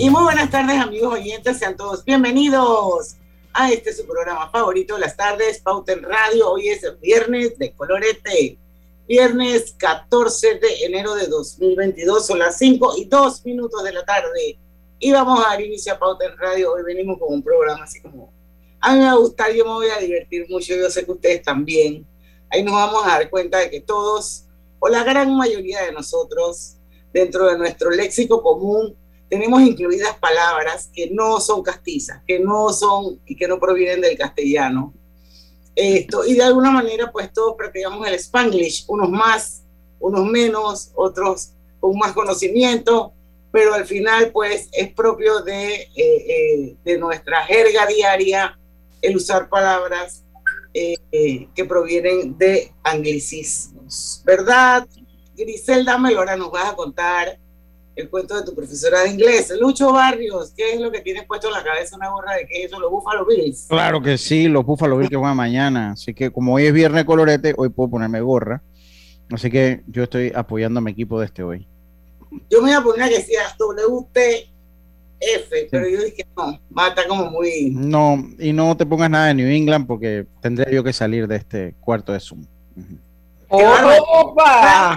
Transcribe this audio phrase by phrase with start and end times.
[0.00, 3.16] Y muy buenas tardes, amigos oyentes, sean todos bienvenidos
[3.52, 6.52] a este su programa favorito de las tardes, Pauta en Radio.
[6.52, 8.56] Hoy es viernes de colorete,
[9.08, 14.56] viernes 14 de enero de 2022, son las 5 y 2 minutos de la tarde.
[15.00, 16.74] Y vamos a dar inicio a Pauta en Radio.
[16.74, 18.32] Hoy venimos con un programa así como,
[18.78, 21.10] a mí me va a gustar, yo me voy a divertir mucho, yo sé que
[21.10, 22.06] ustedes también.
[22.50, 24.44] Ahí nos vamos a dar cuenta de que todos,
[24.78, 26.76] o la gran mayoría de nosotros,
[27.12, 28.96] dentro de nuestro léxico común,
[29.28, 34.16] tenemos incluidas palabras que no son castizas, que no son y que no provienen del
[34.16, 34.94] castellano.
[35.74, 39.62] Esto, y de alguna manera, pues todos practicamos el spanglish, unos más,
[40.00, 43.12] unos menos, otros con más conocimiento,
[43.52, 48.58] pero al final, pues es propio de, eh, eh, de nuestra jerga diaria
[49.00, 50.24] el usar palabras
[50.74, 54.86] eh, que provienen de anglicismos, ¿verdad?
[55.36, 57.38] Griselda Melora nos vas a contar
[57.98, 59.52] el cuento de tu profesora de inglés.
[59.60, 62.60] Lucho Barrios, ¿qué es lo que tienes puesto en la cabeza una gorra de qué
[62.62, 62.78] es eso?
[62.78, 63.66] Los Buffalo Bills.
[63.68, 65.92] Claro que sí, los Buffalo Bills que juegan mañana.
[65.92, 68.62] Así que como hoy es viernes colorete, hoy puedo ponerme gorra.
[69.32, 71.66] Así que yo estoy apoyando a mi equipo de este hoy.
[72.48, 74.48] Yo me iba a poner que decía WTF,
[75.70, 77.72] pero yo dije no, mata como muy.
[77.72, 81.34] No, y no te pongas nada de New England porque tendría yo que salir de
[81.36, 82.44] este cuarto de Zoom.
[83.48, 84.96] ¡Opa!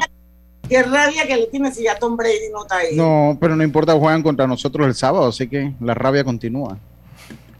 [0.71, 2.95] Qué rabia que le tienes si ya Tom Brady no está ahí.
[2.95, 6.77] No, pero no importa, juegan contra nosotros el sábado, así que la rabia continúa.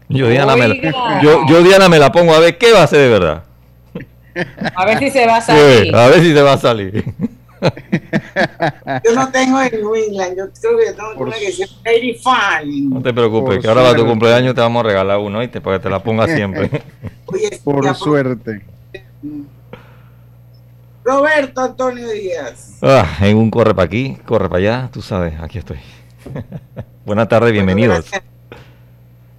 [0.08, 2.84] Yo Diana, me la, yo, yo Diana me la pongo a ver qué va a
[2.84, 3.44] hacer de verdad.
[4.74, 5.82] A ver si se va a salir.
[5.82, 7.04] Sí, a ver si se va a salir.
[9.04, 12.14] Yo no tengo en New England, yo creo que yo tengo Por una que Brady
[12.14, 12.88] Fan.
[12.88, 15.60] No te preocupes, Por que ahora para tu cumpleaños te vamos a regalar uno, ¿viste?
[15.60, 16.70] Para que te la pongas siempre.
[17.26, 18.62] Oye, Por suerte.
[21.04, 22.78] Roberto Antonio Díaz.
[22.82, 25.78] Ah, en un corre para aquí, corre para allá, tú sabes, aquí estoy.
[27.06, 28.06] Buenas tardes, bienvenidos.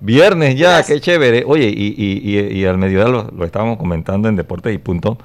[0.01, 0.97] Viernes ya, Gracias.
[0.97, 1.43] qué chévere.
[1.47, 5.17] Oye, y, y, y, y al mediodía lo, lo estábamos comentando en Deportes y Punto,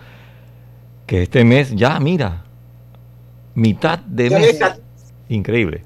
[1.06, 2.44] que este mes ya, mira,
[3.54, 4.60] mitad de mes.
[5.28, 5.82] Increíble.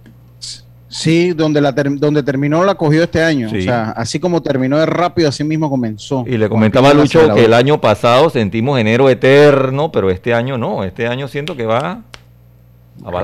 [0.95, 3.49] Sí, donde, la ter- donde terminó la cogió este año.
[3.49, 3.61] Sí.
[3.61, 6.23] O sea, así como terminó de rápido, así mismo comenzó.
[6.27, 10.59] Y le comentaba a Lucho que el año pasado sentimos enero eterno, pero este año
[10.59, 10.85] no.
[10.85, 12.03] Este año siento que va a.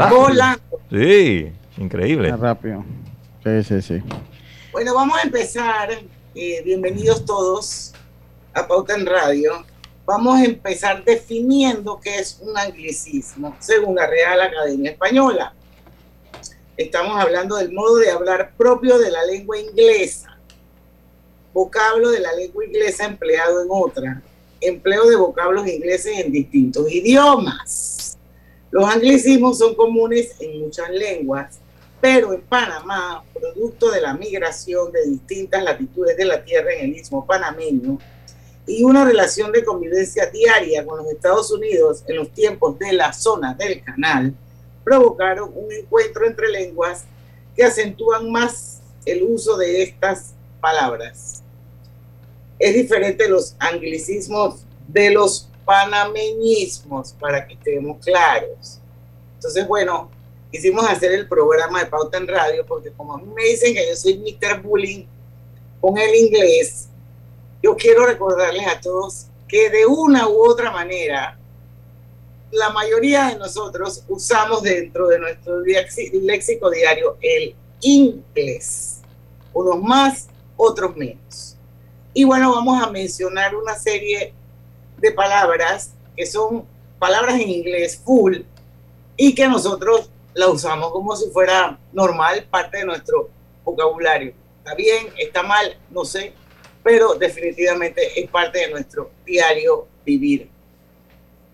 [0.09, 0.61] Volando.
[0.91, 2.31] Sí, increíble.
[2.31, 2.85] Ah, Rápido.
[3.45, 4.03] Sí, sí, sí.
[4.73, 5.91] Bueno, vamos a empezar.
[6.35, 7.93] eh, bienvenidos todos
[8.55, 9.65] a Pauta en Radio.
[10.07, 15.53] Vamos a empezar definiendo qué es un anglicismo, según la Real Academia Española.
[16.79, 20.39] Estamos hablando del modo de hablar propio de la lengua inglesa,
[21.53, 24.23] vocablo de la lengua inglesa empleado en otra,
[24.61, 28.17] empleo de vocablos ingleses en distintos idiomas.
[28.71, 31.59] Los anglicismos son comunes en muchas lenguas,
[32.01, 36.97] pero en Panamá, producto de la migración de distintas latitudes de la Tierra en el
[36.97, 37.99] istmo panameño
[38.69, 43.13] y una relación de convivencia diaria con los Estados Unidos en los tiempos de la
[43.13, 44.33] zona del canal,
[44.89, 47.05] provocaron un encuentro entre lenguas
[47.55, 50.33] que acentúan más el uso de estas
[50.63, 51.43] palabras.
[52.59, 58.81] Es diferente los anglicismos de los panameñismos, para que estemos claros.
[59.35, 60.11] Entonces, bueno,
[60.51, 63.87] quisimos hacer el programa de Pauta en Radio porque como a mí me dicen que
[63.91, 64.63] yo soy Mr.
[64.63, 65.05] Bullying
[65.83, 66.89] con el inglés,
[67.63, 71.38] yo quiero recordarles a todos que de una u otra manera,
[72.51, 79.01] la mayoría de nosotros usamos dentro de nuestro léxico diario el inglés.
[79.53, 81.57] Unos más, otros menos.
[82.15, 84.33] Y bueno, vamos a mencionar una serie
[84.99, 86.65] de palabras que son
[86.99, 88.39] palabras en inglés full
[89.17, 93.31] y que nosotros la usamos como si fuera normal, parte de nuestro
[93.65, 94.33] vocabulario.
[94.59, 95.09] ¿Está bien?
[95.17, 95.77] ¿Está mal?
[95.91, 96.33] No sé,
[96.83, 100.49] pero definitivamente es parte de nuestro diario vivir.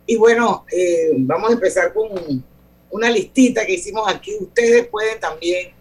[0.06, 2.44] Y bueno, eh, vamos a empezar con
[2.90, 4.36] una listita que hicimos aquí.
[4.38, 5.72] Ustedes pueden también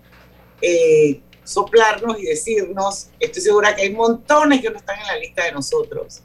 [0.61, 5.43] eh, soplarnos y decirnos, estoy segura que hay montones que no están en la lista
[5.43, 6.21] de nosotros.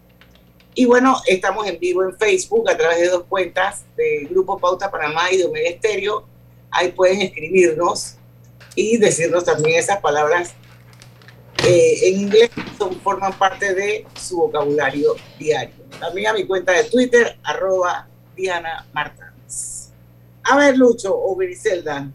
[0.75, 4.91] Y bueno, estamos en vivo en Facebook a través de dos cuentas de Grupo Pauta
[4.91, 6.25] Panamá y de Omega Estéreo.
[6.71, 8.15] Ahí pueden escribirnos
[8.77, 10.55] y decirnos también esas palabras
[11.67, 15.78] eh, en inglés son, forman parte de su vocabulario diario.
[15.99, 18.07] También a mi cuenta de Twitter, arroba
[18.37, 19.91] Diana Martínez.
[20.45, 22.09] A ver, Lucho o Griselda,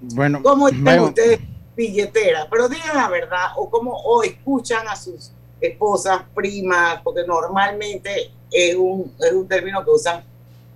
[0.00, 1.40] Bueno, ¿cómo están bueno, ustedes
[1.76, 2.48] billetera?
[2.50, 5.30] Pero digan la verdad, o cómo o escuchan a sus
[5.60, 10.24] esposas, primas, porque normalmente es un, es un término que usan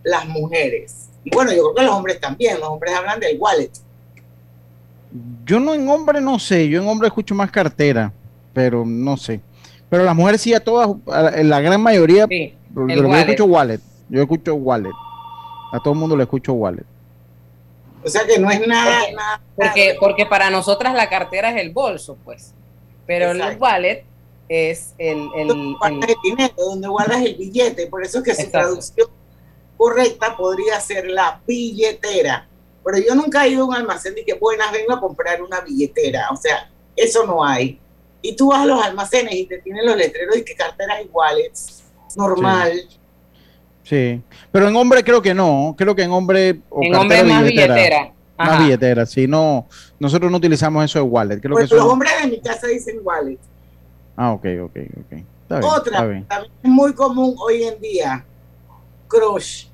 [0.03, 1.09] las mujeres.
[1.25, 3.71] Y bueno, yo creo que los hombres también, los hombres hablan del wallet.
[5.45, 8.13] yo no en hombre no sé, yo en hombre escucho más cartera,
[8.53, 9.41] pero no sé.
[9.93, 12.95] Pero las mujeres sí a todas, a la, gran mayoría, Sí, de el lo que
[12.97, 13.21] yo wallet.
[13.21, 13.81] escucho wallet.
[14.09, 14.93] Yo escucho wallet.
[15.71, 16.87] A todo el mundo le escucho wallet.
[18.03, 19.41] O sea que no es nada, Porque- nada.
[19.55, 22.55] Porque, porque para nosotras la cartera es el bolso, pues.
[23.07, 23.59] Pero el Exacto.
[23.65, 24.05] wallet
[24.49, 27.87] es el, el, donde el- el dinero, donde guardas el billete.
[27.89, 28.59] Por eso es que su Exacto.
[28.69, 29.09] traducción
[29.77, 32.49] correcta podría ser la billetera.
[32.83, 35.61] Pero yo nunca he ido a un almacén y que buenas vengo a comprar una
[35.61, 36.31] billetera.
[36.33, 37.79] O sea, eso no hay.
[38.23, 41.09] Y tú vas a los almacenes y te tienen los letreros y que carteras y
[41.09, 41.83] wallets.
[42.17, 42.73] Normal.
[43.83, 44.23] Sí.
[44.51, 45.75] Pero en hombre creo que no.
[45.77, 46.61] Creo que en hombre.
[46.71, 47.75] o en hombre más billetera.
[47.75, 48.13] billetera.
[48.39, 49.07] Más billetera.
[49.07, 49.67] Sí, no.
[49.99, 51.41] Nosotros no utilizamos eso de wallet.
[51.41, 51.89] Creo que los eso.
[51.89, 53.39] hombres de mi casa dicen wallet.
[54.17, 55.13] Ah, ok, ok, ok.
[55.43, 56.25] Está bien, Otra, está bien.
[56.27, 58.25] también es muy común hoy en día.
[59.09, 59.67] Crush.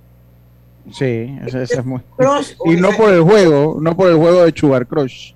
[0.93, 2.01] Sí, esa, esa es muy.
[2.17, 2.53] Crush.
[2.65, 5.33] Y no por el juego, no por el juego de Sugar Crush.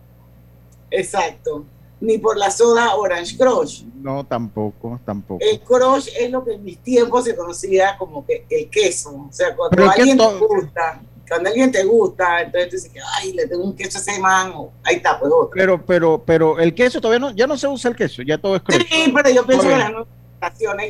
[0.91, 1.64] Exacto.
[2.02, 3.84] Ni por la soda Orange Crush.
[4.02, 5.40] No, tampoco, tampoco.
[5.40, 9.10] El crush es lo que en mis tiempos se conocía como que el queso.
[9.10, 13.34] O sea, cuando alguien te gusta, cuando alguien te gusta, entonces tú dices que, ay,
[13.34, 15.52] le tengo un queso a ese man, o, ahí está, pues otro.
[15.54, 18.56] Pero, pero, pero el queso todavía no, ya no se usa el queso, ya todo
[18.56, 18.82] es crush.
[18.90, 20.08] Sí, pero yo pienso que las nuevas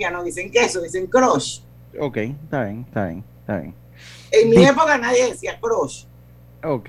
[0.00, 1.60] ya no dicen queso, dicen crush.
[2.00, 3.74] Ok, está bien, está bien, está bien.
[4.30, 6.04] En mi época nadie decía crush.
[6.64, 6.88] Ok,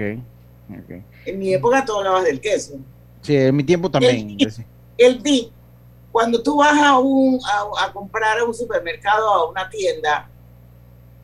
[0.70, 1.04] ok.
[1.26, 2.76] En mi época tú hablabas del queso.
[3.24, 4.38] Sí, en mi tiempo también.
[4.98, 5.50] El- dip,
[6.12, 10.30] cuando tú vas a, un, a, a comprar a un supermercado o a una tienda,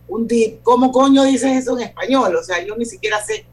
[0.08, 2.36] un dip, ¿cómo coño dices eso en español?
[2.36, 3.46] O sea, yo ni siquiera sé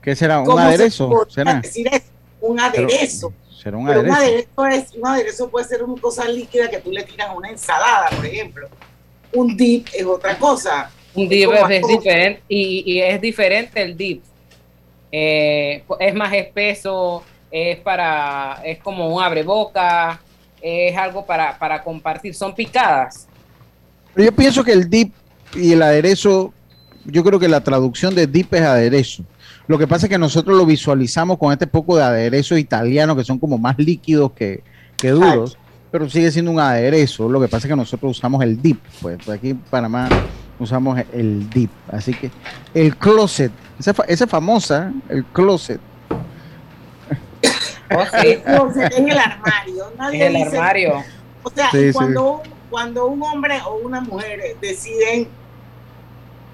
[0.00, 0.38] ¿Qué será?
[0.38, 1.26] ¿Un ¿Cómo se aderezo?
[1.28, 1.54] ¿Será?
[1.54, 2.04] decir eso?
[2.40, 3.32] Un Pero- aderezo.
[3.50, 4.62] ¿Será un Pero un aderezo?
[4.62, 7.48] aderezo, es, un aderezo puede ser una cosa líquida que tú le tiras a una
[7.50, 8.68] ensalada, por ejemplo.
[9.32, 10.88] Un dip es otra cosa.
[11.14, 14.22] Un dip es, diferente y, y es diferente el dip.
[15.10, 17.24] Eh, es más espeso,
[17.56, 20.20] es para, es como un abreboca,
[20.60, 23.26] es algo para, para compartir, son picadas.
[24.12, 25.14] Pero yo pienso que el dip
[25.54, 26.52] y el aderezo,
[27.06, 29.24] yo creo que la traducción de dip es aderezo.
[29.68, 33.24] Lo que pasa es que nosotros lo visualizamos con este poco de aderezo italiano que
[33.24, 34.62] son como más líquidos que,
[34.98, 35.56] que duros,
[35.90, 37.26] pero sigue siendo un aderezo.
[37.28, 40.10] Lo que pasa es que nosotros usamos el dip, pues pues aquí en Panamá
[40.58, 41.70] usamos el dip.
[41.90, 42.30] Así que
[42.74, 45.80] el closet, esa, esa famosa, el closet.
[47.94, 48.04] Oh,
[48.72, 49.92] sí, en el armario.
[49.98, 51.04] Nadie en el dice- armario.
[51.42, 51.92] O sea, Sí, y sí.
[51.92, 52.40] cuando, un,
[52.70, 55.28] cuando un hombre o una mujer deciden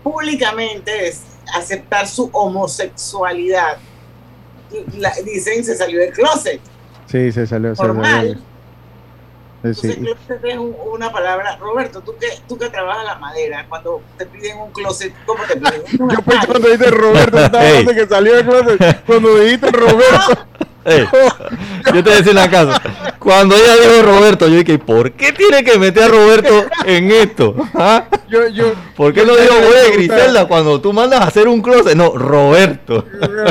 [0.03, 1.15] públicamente
[1.55, 3.79] aceptar su homosexualidad,
[4.99, 6.61] la- dicen se salió del closet.
[7.07, 7.75] Sí, se salió.
[7.75, 8.11] se Normal.
[8.11, 8.35] salió.
[8.35, 8.41] Sí,
[9.69, 10.01] Entonces, sí.
[10.01, 11.57] closet es un- una palabra.
[11.57, 15.57] Roberto, tú que, tú que trabajas la madera, cuando te piden un closet, ¿cómo te
[15.57, 15.83] piden?
[15.99, 19.05] Yo pensé cuando dijiste Roberto, estaba hablando que salió del closet.
[19.07, 20.47] Cuando dijiste Roberto,
[20.85, 21.07] Ey,
[21.87, 22.83] yo te voy a decir una cosa.
[23.19, 27.55] Cuando ella dijo Roberto, yo dije, ¿por qué tiene que meter a Roberto en esto?
[27.75, 28.05] ¿Ah?
[28.29, 31.95] yo, yo, ¿Por qué no digo, güey, Griselda, cuando tú mandas a hacer un closet?
[31.95, 33.05] No, Roberto.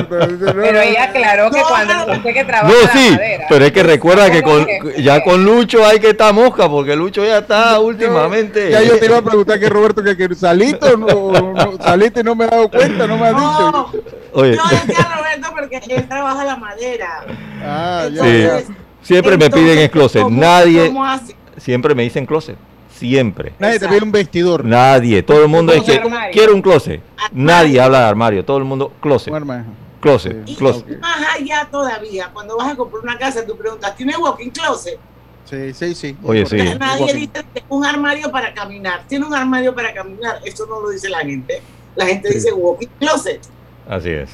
[0.09, 3.45] Pero ella aclaró que No, cuando usted que trabaja No, la sí, madera.
[3.49, 7.23] pero es que recuerda que con, ya con Lucho hay que estar mosca, porque Lucho
[7.23, 8.71] ya está últimamente.
[8.71, 12.19] Ya yo te iba a preguntar que Roberto, que, que saliste o no, no- saliste
[12.19, 14.03] y no me he dado cuenta, no me has No, dicho.
[14.33, 15.30] Oye, yo decía Roberto
[15.61, 17.25] porque él trabaja la madera.
[17.63, 18.73] Ah, ya, Sí.
[19.01, 20.21] siempre me piden el closet.
[20.23, 21.35] ¿cómo- Nadie, cómo hace?
[21.57, 22.57] siempre me dicen closet.
[22.93, 23.53] Siempre.
[23.57, 24.63] Nadie te pide un vestidor.
[24.63, 25.23] Nadie.
[25.23, 26.31] Todo el mundo es Un que armario.
[26.33, 27.01] quiero un closet.
[27.31, 28.45] Nadie habla de armario.
[28.45, 29.29] Todo el mundo closet.
[29.31, 29.65] Un armario.
[29.99, 30.47] Closet.
[30.47, 30.83] Y Closet.
[30.83, 30.99] Ok.
[30.99, 34.97] más allá todavía, cuando vas a comprar una casa, tú preguntas, ¿tiene walking closet?
[35.45, 36.17] Sí, sí, sí.
[36.23, 36.57] Oye, sí.
[36.57, 37.15] Nadie Walking.
[37.19, 39.03] dice un armario para caminar.
[39.07, 40.39] Tiene un armario para caminar.
[40.45, 41.61] Eso no lo dice la gente.
[41.95, 42.35] La gente Sí.
[42.35, 43.41] dice walking closet.
[43.89, 44.29] Así es.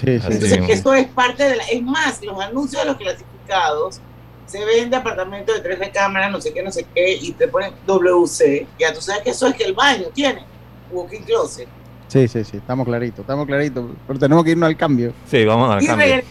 [0.00, 0.26] Sí, sí, sí.
[0.32, 0.72] Entonces, mismo.
[0.74, 1.64] eso es parte de la.
[1.64, 4.00] Es más, los anuncios de los clasificados
[4.46, 7.72] se vende apartamento de tres recámaras, no sé qué, no sé qué, y te ponen
[7.86, 8.66] WC.
[8.78, 10.44] Ya tú sabes que eso es que el baño tiene
[10.90, 11.68] walking closet.
[12.08, 13.84] Sí, sí, sí, estamos claritos, estamos claritos.
[14.06, 15.12] Pero tenemos que irnos al cambio.
[15.30, 16.06] Sí, vamos al Y cambio.
[16.06, 16.24] regre-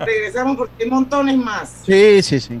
[0.00, 1.72] regresamos porque hay montones más.
[1.86, 2.60] Sí, sí, sí.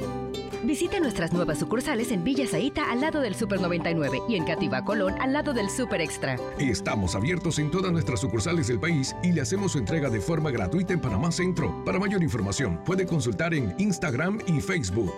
[0.63, 4.85] Visite nuestras nuevas sucursales en Villa Zaita al lado del Super 99 y en Cativa
[4.85, 6.37] Colón al lado del Super Extra.
[6.59, 10.51] Estamos abiertos en todas nuestras sucursales del país y le hacemos su entrega de forma
[10.51, 11.83] gratuita en Panamá Centro.
[11.83, 15.13] Para mayor información, puede consultar en Instagram y Facebook.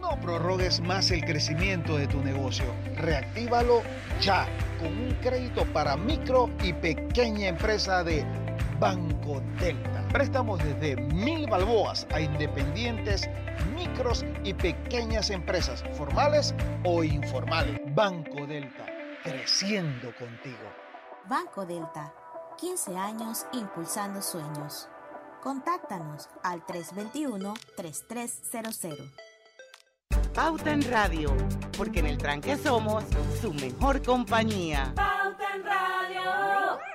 [0.00, 2.64] No prorrogues más el crecimiento de tu negocio.
[2.96, 3.82] Reactívalo
[4.22, 4.48] ya
[4.80, 8.24] con un crédito para micro y pequeña empresa de
[8.82, 10.04] Banco Delta.
[10.12, 13.30] Préstamos desde mil balboas a independientes,
[13.76, 16.52] micros y pequeñas empresas, formales
[16.84, 17.80] o informales.
[17.94, 18.84] Banco Delta,
[19.22, 20.58] creciendo contigo.
[21.28, 22.12] Banco Delta,
[22.58, 24.88] 15 años impulsando sueños.
[25.40, 29.12] Contáctanos al 321-3300.
[30.34, 31.32] Pauta en Radio,
[31.78, 33.04] porque en el tranque somos
[33.40, 34.92] su mejor compañía.
[34.96, 36.91] Pauta en Radio.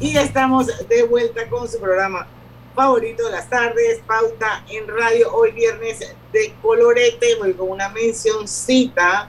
[0.00, 2.26] Y estamos de vuelta con su programa
[2.74, 5.98] favorito de las tardes, Pauta en Radio, hoy viernes
[6.32, 9.26] de colorete, voy con una mencioncita,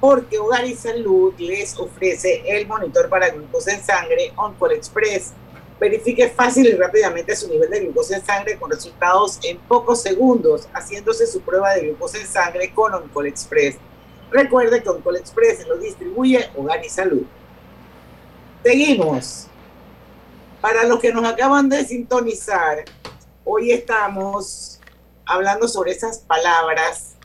[0.00, 5.32] porque Hogar y Salud les ofrece el monitor para glucosa en sangre OnCall Express.
[5.80, 10.68] Verifique fácil y rápidamente su nivel de glucosa en sangre con resultados en pocos segundos,
[10.72, 13.76] haciéndose su prueba de glucosa en sangre con OnCall Express.
[14.30, 17.24] Recuerde que OnCall Express lo distribuye Hogar y Salud.
[18.62, 19.48] Seguimos.
[20.60, 22.84] Para los que nos acaban de sintonizar,
[23.44, 24.80] hoy estamos
[25.26, 27.16] hablando sobre esas palabras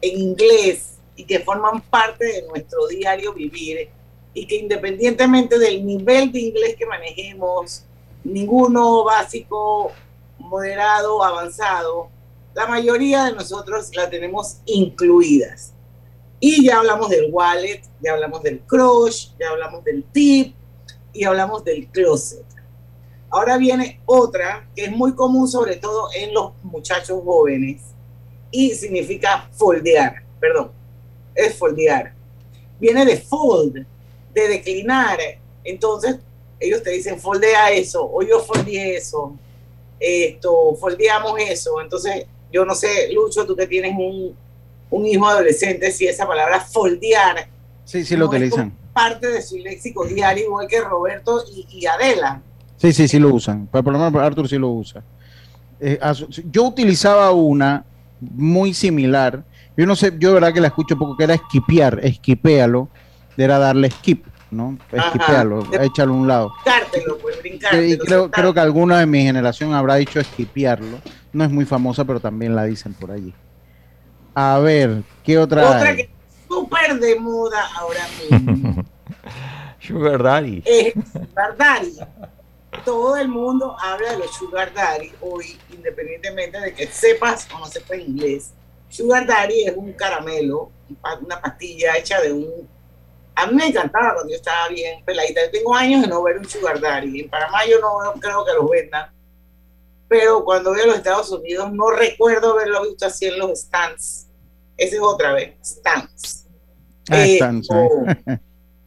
[0.00, 3.90] en inglés y que forman parte de nuestro diario vivir
[4.32, 7.84] y que independientemente del nivel de inglés que manejemos,
[8.24, 9.92] ninguno básico,
[10.38, 12.08] moderado, avanzado,
[12.54, 15.72] la mayoría de nosotros la tenemos incluidas.
[16.40, 20.54] Y ya hablamos del wallet, ya hablamos del crush, ya hablamos del tip
[21.12, 22.44] y hablamos del closet.
[23.30, 27.82] Ahora viene otra que es muy común sobre todo en los muchachos jóvenes
[28.50, 30.70] y significa foldear, perdón,
[31.34, 32.14] es foldear.
[32.80, 33.84] Viene de fold,
[34.32, 35.18] de declinar.
[35.64, 36.18] Entonces
[36.60, 39.36] ellos te dicen foldea eso o yo foldeé eso,
[40.00, 41.80] esto, foldeamos eso.
[41.80, 44.34] Entonces yo no sé, Lucho, tú que tienes un,
[44.90, 47.48] un hijo adolescente, si esa palabra foldear.
[47.84, 48.72] Sí, sí lo utilizan.
[48.92, 52.42] parte de su léxico diario, igual que Roberto y, y Adela.
[52.76, 53.66] Sí, sí, sí lo usan.
[53.66, 55.02] Por lo menos Arthur sí lo usa.
[55.80, 55.98] Eh,
[56.50, 57.84] yo utilizaba una
[58.20, 59.44] muy similar.
[59.76, 62.88] Yo no sé, yo de verdad que la escucho poco, que era esquipear, esquipéalo,
[63.36, 64.78] era darle skip, ¿no?
[64.90, 66.52] Esquipealo, échalo a un lado.
[67.22, 67.38] pues,
[67.72, 70.98] y creo, creo que alguna de mi generación habrá dicho esquipearlo.
[71.32, 73.34] No es muy famosa, pero también la dicen por allí.
[74.34, 75.68] A ver, ¿qué otra?
[75.68, 76.08] Otra que es
[76.48, 78.00] súper de moda ahora
[78.30, 78.84] mismo.
[79.80, 80.62] Sugar Daddy.
[80.64, 81.98] Es Sugar Daddy
[82.84, 87.66] todo el mundo habla de los sugar daddy hoy, independientemente de que sepas o no
[87.66, 88.52] sepas inglés.
[88.88, 90.70] Sugar daddy es un caramelo,
[91.20, 92.68] una pastilla hecha de un
[93.40, 95.44] A mí me encantaba cuando yo estaba bien peladita.
[95.44, 97.20] Yo tengo años de no ver un sugar daddy.
[97.20, 99.10] En Panamá yo no creo que los vendan.
[100.08, 104.26] Pero cuando voy a los Estados Unidos no recuerdo haberlo visto así en los stands.
[104.76, 106.46] Esa es otra vez, stands.
[107.10, 107.68] Ah, Eh, están, sí.
[107.72, 108.04] o-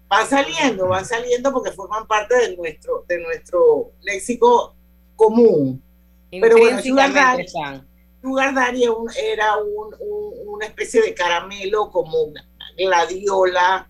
[0.10, 4.76] van saliendo, van saliendo porque forman parte de nuestro, de nuestro léxico
[5.16, 5.82] común.
[6.30, 7.88] Pero bueno, Sugar Daddy, están.
[8.22, 12.46] Sugar Daddy era un- era un- un- una especie de caramelo como una
[12.78, 13.90] gladiola,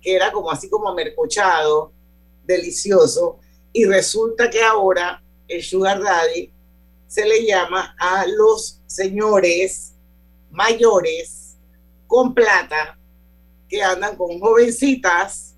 [0.00, 1.92] que era como así como mercochado,
[2.44, 3.38] delicioso.
[3.72, 6.52] Y resulta que ahora el Sugar Daddy
[7.06, 9.94] se le llama a los señores
[10.50, 11.56] mayores
[12.06, 12.98] con plata
[13.68, 15.54] que andan con jovencitas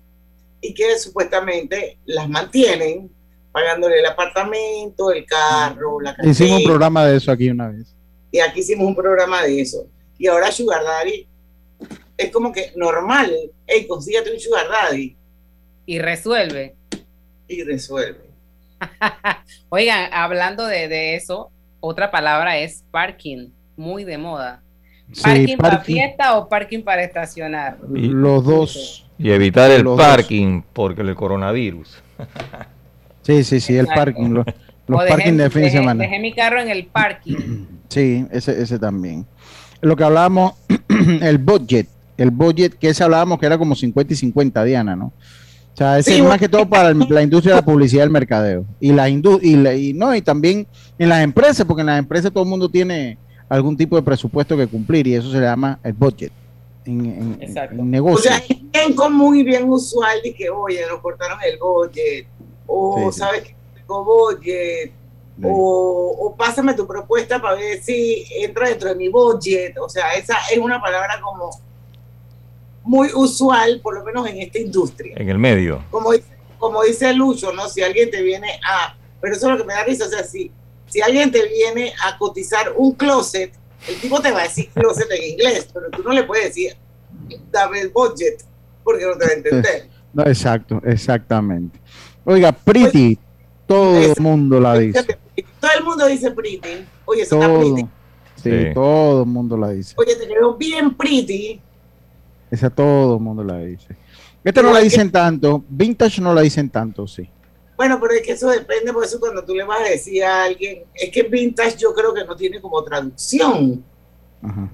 [0.59, 3.09] y que supuestamente las mantienen
[3.51, 7.95] pagándole el apartamento, el carro, la Hicimos un programa de eso aquí una vez.
[8.31, 9.87] Y aquí hicimos un programa de eso.
[10.17, 11.27] Y ahora Sugar Daddy
[12.23, 13.33] es como que normal.
[13.67, 15.15] Hey, consígate un Sugar Daddy.
[15.85, 16.75] Y resuelve.
[17.47, 18.29] Y resuelve.
[19.69, 24.61] Oigan, hablando de, de eso, otra palabra es parking, muy de moda.
[25.11, 27.77] Sí, ¿Parking para fiesta o parking para estacionar?
[27.89, 29.05] Los dos.
[29.17, 29.99] Y evitar el dos.
[29.99, 32.01] parking porque el coronavirus.
[33.23, 34.29] Sí, sí, sí, el parking.
[34.29, 34.45] Los,
[34.87, 36.03] los parking de fin de semana.
[36.03, 37.65] Dejé mi carro en el parking.
[37.87, 39.27] Sí, ese, ese también.
[39.81, 40.53] Lo que hablábamos,
[41.21, 41.87] el budget,
[42.21, 45.05] el budget que ese hablábamos que era como 50 y 50, Diana, ¿no?
[45.73, 48.03] O sea, ese Sí, es más que todo para el- la industria de la publicidad
[48.03, 48.65] y el mercadeo.
[48.79, 50.67] Y la indu y, la- y no, y también
[50.99, 53.17] en las empresas, porque en las empresas todo el mundo tiene
[53.49, 56.31] algún tipo de presupuesto que cumplir y eso se le llama el budget
[56.85, 57.75] en, en- Exacto.
[57.81, 61.57] en O sea, es bien común y bien usual de que, oye, nos cortaron el
[61.59, 62.27] budget.
[62.67, 63.19] O, Sí, sí.
[63.19, 64.91] ¿sabes que tengo budget?
[65.37, 65.43] Sí.
[65.47, 69.77] O, o pásame tu propuesta para ver si entra dentro de mi budget.
[69.79, 71.49] O sea, esa es una palabra como
[72.83, 75.15] muy usual, por lo menos en esta industria.
[75.17, 75.83] En el medio.
[75.91, 76.25] como dice,
[76.57, 77.67] como dice Lucho, ¿no?
[77.69, 80.23] Si alguien te viene a, pero eso es lo que me da risa, o sea,
[80.23, 80.51] si,
[80.87, 83.53] si alguien te viene a cotizar un closet,
[83.87, 86.75] el tipo te va a decir closet en inglés, pero tú no le puedes decir,
[87.51, 88.43] dame el budget,
[88.83, 89.89] porque no te va a entender.
[90.13, 91.79] No, exacto, exactamente.
[92.25, 93.17] Oiga, pretty,
[93.65, 95.05] todo Es- el mundo la dice.
[95.57, 97.81] Todo el mundo dice pretty, oye, eso está pretty,
[98.35, 98.73] Sí, Sí.
[98.73, 99.93] todo el mundo la dice.
[99.97, 101.61] oye, te quedó bien pretty,
[102.51, 103.95] Esa todo el mundo la dice.
[104.43, 107.27] Esta no la que- dicen tanto, vintage no la dicen tanto, sí.
[107.77, 110.43] bueno, pero es que eso depende, por eso cuando tú le vas a decir a
[110.43, 113.83] alguien, es que vintage yo creo que no tiene como traducción.
[114.43, 114.69] Ajá.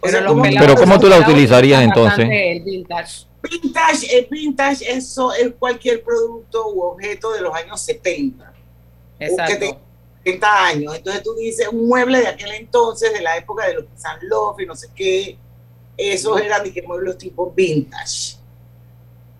[0.00, 2.28] O sea, los ¿cómo- pelados- Pero ¿cómo tú la utilizarías entonces?
[2.30, 3.26] El vintage.
[3.42, 8.52] Vintage, el vintage eso es cualquier producto u objeto de los años 70,
[9.18, 9.54] Exacto.
[9.58, 9.78] te-
[10.24, 10.94] 30 años.
[10.96, 14.60] Entonces tú dices un mueble de aquel entonces, de la época de los San Love
[14.60, 15.38] y no sé qué,
[15.96, 18.36] esos eran de que muebles tipo vintage.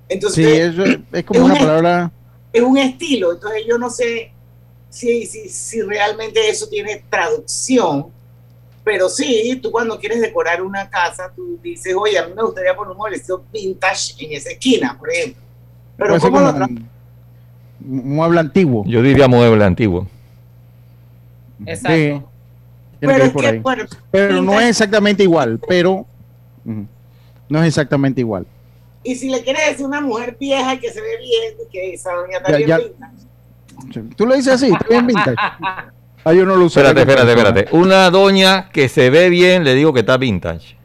[0.08, 2.12] Entonces Sí, eso es, es como es una un- palabra,
[2.52, 4.30] es un estilo, entonces yo no sé
[4.88, 8.06] si, si, si realmente eso tiene traducción,
[8.84, 12.74] pero sí, tú cuando quieres decorar una casa, tú dices, oye, a mí me gustaría
[12.74, 15.42] poner un mueblecito vintage en esa esquina, por ejemplo.
[15.96, 16.88] Pero ¿cómo lo un,
[17.80, 18.84] mueble antiguo.
[18.86, 20.06] Yo diría mueble antiguo.
[21.66, 21.90] Exacto.
[21.96, 22.22] Sí,
[23.00, 23.58] Pero es por que, ahí.
[23.58, 26.06] bueno, Pero no es exactamente igual, pero
[27.48, 28.46] no es exactamente igual.
[29.02, 32.12] Y si le quieres decir una mujer vieja que se ve bien, y que esa
[32.12, 34.14] doña está Ya- bien ya- vintage.
[34.16, 35.36] Tú lo dices así, está bien vintage.
[36.28, 36.80] Ah, yo no lo uso.
[36.80, 37.68] Espérate, espérate, espérate.
[37.76, 40.76] Una doña que se ve bien, le digo que está vintage.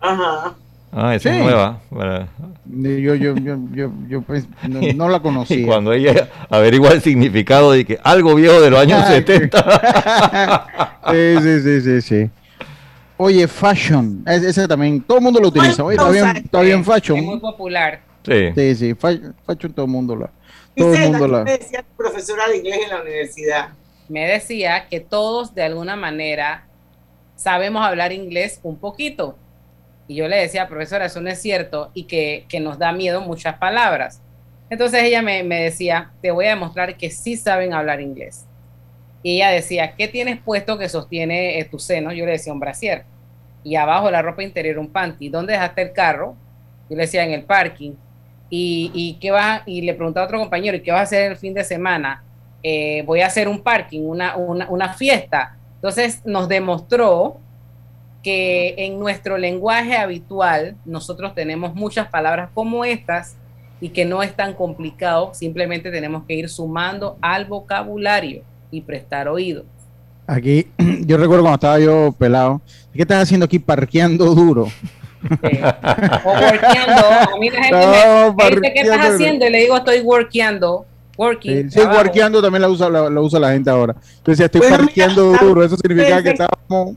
[0.00, 0.54] Ajá.
[0.90, 1.36] Ah, esa Sí.
[1.36, 1.80] es nueva.
[1.90, 2.26] Bueno,
[2.66, 5.64] Yo, yo, yo, yo, yo pues, no, no la Y conocía.
[5.66, 10.66] cuando ella averigua el significado de que algo viejo de los años Ay, 70.
[11.12, 12.30] sí, sí, sí, sí, sí.
[13.16, 14.24] Oye, fashion.
[14.26, 15.84] Es- Ese también, todo el mundo lo utiliza.
[15.84, 17.40] Oye, está bien, está bien Es muy fashion.
[17.40, 18.00] popular.
[18.24, 18.52] Sí.
[18.54, 19.12] Sí, sí, fa-
[19.46, 20.30] fashion todo el mundo la.
[20.76, 21.44] Todo el mundo ¿qué la.
[21.44, 23.68] te decía tu profesora de inglés en la universidad?
[24.08, 26.66] Me decía que todos de alguna manera
[27.36, 29.38] sabemos hablar inglés un poquito.
[30.08, 33.20] Y yo le decía, profesora, eso no es cierto y que, que nos da miedo
[33.22, 34.20] muchas palabras.
[34.68, 38.44] Entonces ella me, me decía, te voy a demostrar que sí saben hablar inglés.
[39.24, 42.12] Y ella decía, ¿qué tienes puesto que sostiene eh, tu seno?
[42.12, 43.04] Yo le decía un brasier.
[43.64, 45.30] Y abajo la ropa interior un panty.
[45.30, 46.36] ¿Dónde dejaste el carro?
[46.90, 47.92] Yo le decía en el parking.
[48.50, 49.32] Y, ¿qué
[49.64, 52.22] y le preguntaba a otro compañero, ¿y qué vas a hacer el fin de semana?
[52.62, 55.56] Eh, voy a hacer un parking, una, una, una fiesta.
[55.76, 57.40] Entonces nos demostró
[58.22, 63.36] que en nuestro lenguaje habitual nosotros tenemos muchas palabras como estas
[63.80, 68.42] y que no es tan complicado, simplemente tenemos que ir sumando al vocabulario
[68.74, 69.64] y prestar oído.
[70.26, 70.66] Aquí,
[71.06, 72.60] yo recuerdo cuando estaba yo pelado.
[72.92, 74.62] ¿Qué estás haciendo aquí parqueando duro?
[76.24, 77.06] O workeando.
[77.34, 79.46] A mí la gente No, me, me dice, ¿qué estás haciendo?
[79.46, 80.86] Y le digo, estoy workeando.
[81.16, 81.54] Working.
[81.64, 81.96] Sí, sí, trabajo.
[81.98, 83.94] parqueando también la usa, la, la usa la gente ahora.
[83.94, 85.62] Yo decía, estoy Bueno, mira, parqueando duro.
[85.64, 86.96] Eso significa que estábamos.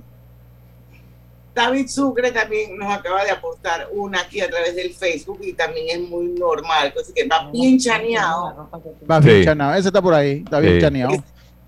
[1.54, 5.86] David Sucre también nos acaba de aportar una aquí a través del Facebook y también
[5.90, 8.70] es muy normal, así que va bien chaneado.
[9.10, 9.28] Va Sí.
[9.30, 9.74] bien chaneado.
[9.74, 10.44] Ese está por ahí.
[10.44, 10.82] Está bien Sí.
[10.82, 11.14] chaneado.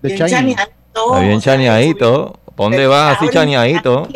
[0.02, 0.70] De Bien chaneadito.
[0.94, 2.38] Está bien chaneadito.
[2.56, 4.08] ¿Pa' dónde vas así chaneadito?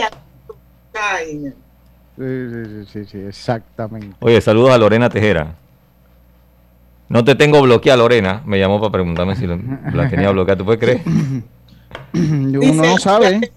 [2.16, 4.16] Sí, sí, sí, sí, exactamente.
[4.20, 5.54] Oye, saludos a Lorena Tejera.
[7.08, 8.42] No te tengo bloqueada, Lorena.
[8.46, 9.58] Me llamó para preguntarme si lo-
[9.92, 10.56] la tenía bloqueada.
[10.58, 11.00] ¿Tú puedes creer?
[12.14, 13.52] Uno no sabe.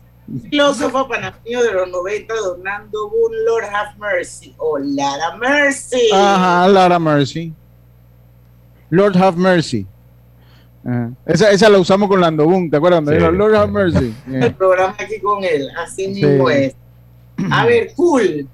[0.49, 6.09] Filósofo panameño de los 90 donando un Lord Have Mercy o Lara Mercy.
[6.13, 7.53] Ajá, Lara Mercy.
[8.89, 9.85] Lord Have Mercy.
[10.87, 11.11] Ajá.
[11.25, 13.03] Esa, esa la usamos con Lando Boom, ¿te acuerdas?
[13.07, 13.19] Sí.
[13.19, 14.15] Lord Have Mercy.
[14.31, 16.55] El programa aquí con él, así mismo Sí.
[16.55, 16.75] es.
[17.51, 18.47] A ver, cool.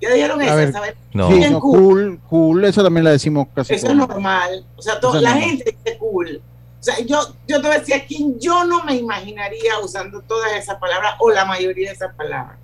[0.00, 0.54] ¿Ya dijeron A esa?
[0.56, 0.94] ver, ¿sabes?
[1.14, 1.28] No.
[1.28, 2.20] Sí, Bien no, cool.
[2.28, 3.74] cool, eso también la decimos casi.
[3.74, 4.64] Eso es normal.
[4.76, 5.48] O sea, to- la normal.
[5.48, 6.40] gente dice cool.
[6.78, 10.20] O sea, yo, yo te voy a decir a quién yo no me imaginaría usando
[10.20, 12.58] todas esas palabras o la mayoría de esas palabras.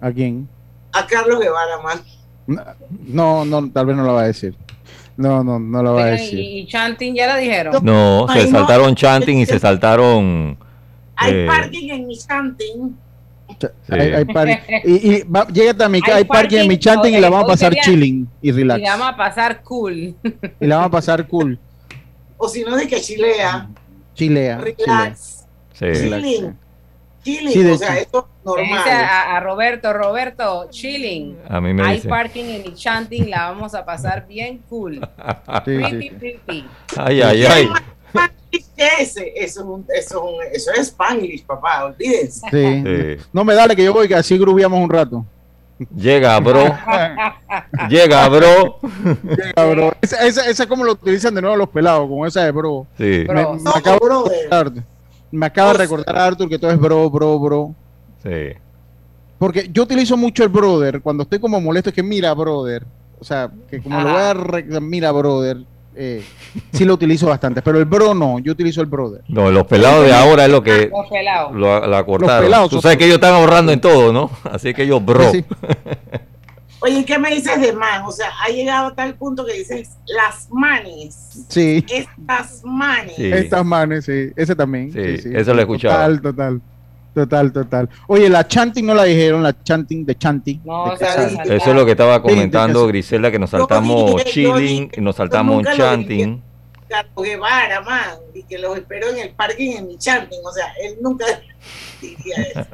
[0.00, 0.48] ¿A quién?
[0.92, 2.02] A Carlos Guevara más.
[3.06, 4.56] No, no, tal vez no la va a decir.
[5.16, 6.38] No, no, no la va a decir.
[6.38, 7.72] y, y Chanting ya la dijeron.
[7.82, 8.58] No, se no.
[8.58, 10.58] saltaron chanting y se saltaron.
[11.16, 12.96] Hay eh, parking en mi chanting.
[13.88, 14.48] Hay, hay par-
[14.84, 17.30] y, y va, llégate a mi Hay hay parking en mi parking, chanting y la
[17.30, 18.80] vamos a pasar sería- chilling y relax.
[18.80, 20.14] Y la vamos a pasar cool.
[20.60, 21.58] Y la vamos a pasar cool.
[22.36, 23.68] O si no, de que chilea.
[24.14, 24.58] Chilea.
[24.58, 24.74] chilea.
[24.86, 25.46] Relax.
[25.72, 25.86] Sí.
[25.94, 26.54] Chilling.
[27.26, 27.50] Chilling.
[27.52, 29.04] Sí, de o sea, esto es Le dice normal.
[29.04, 31.36] a, a Roberto, Roberto, chilling.
[31.48, 32.08] A mí me Hay dice.
[32.08, 35.00] parking en mi chanting, la vamos a pasar bien cool.
[35.64, 36.64] Sí, Pretty, pretty.
[36.96, 37.68] Ay, ay, ay.
[38.76, 42.46] Ese, eso es, un, eso, es un, eso es Spanglish, papá, olvídense.
[42.50, 42.82] Sí.
[43.18, 43.26] Sí.
[43.32, 45.24] No me dale que yo voy, que así grubiamos un rato.
[45.94, 46.64] Llega, bro.
[47.88, 48.78] Llega, bro.
[49.24, 49.92] Llega, bro.
[50.00, 52.86] Esa, esa, esa como lo utilizan de nuevo los pelados, como esa de bro.
[52.96, 53.02] Sí.
[53.04, 53.54] Me, Bro.
[53.54, 54.32] me No, acabo de brother.
[54.50, 54.72] recordar,
[55.30, 57.74] me acaba de recordar a Arthur que todo es bro, bro, bro.
[58.22, 58.56] Sí.
[59.38, 62.84] Porque yo utilizo mucho el brother cuando estoy como molesto, es que mira, brother.
[63.20, 65.58] O sea, que como lo voy a re- mira, brother,
[65.94, 66.22] eh,
[66.72, 69.22] sí lo utilizo bastante, pero el bro no, yo utilizo el brother.
[69.28, 71.54] No, los pelados de ahora es lo que Los pelados.
[71.54, 72.44] lo, la cortaron.
[72.44, 74.30] pelados Tú sabes que ellos están ahorrando en todo, ¿no?
[74.50, 75.30] Así que ellos, bro.
[75.32, 75.44] Sí.
[76.80, 78.02] Oye, ¿qué me dices de man?
[78.04, 81.46] O sea, ha llegado a tal punto que dices las manes.
[81.48, 83.16] Sí, Estas manes.
[83.16, 83.32] Sí.
[83.32, 84.92] estas manes, sí, ese también.
[84.92, 86.16] Sí, eso lo he escuchado.
[86.16, 86.60] Total, total,
[87.14, 87.88] total, total.
[88.08, 90.60] Oye, la chanting no la dijeron, la chanting de chanting.
[90.64, 95.00] No, de Eso es lo que estaba comentando Sí, Griselda, que nos saltamos chilling, dije,
[95.00, 96.42] nos saltamos chanting.
[96.88, 100.38] Carlos Guevara, man, y que los espero en el parking en mi chanting.
[100.44, 101.24] O sea, él nunca
[102.00, 102.66] diría eso.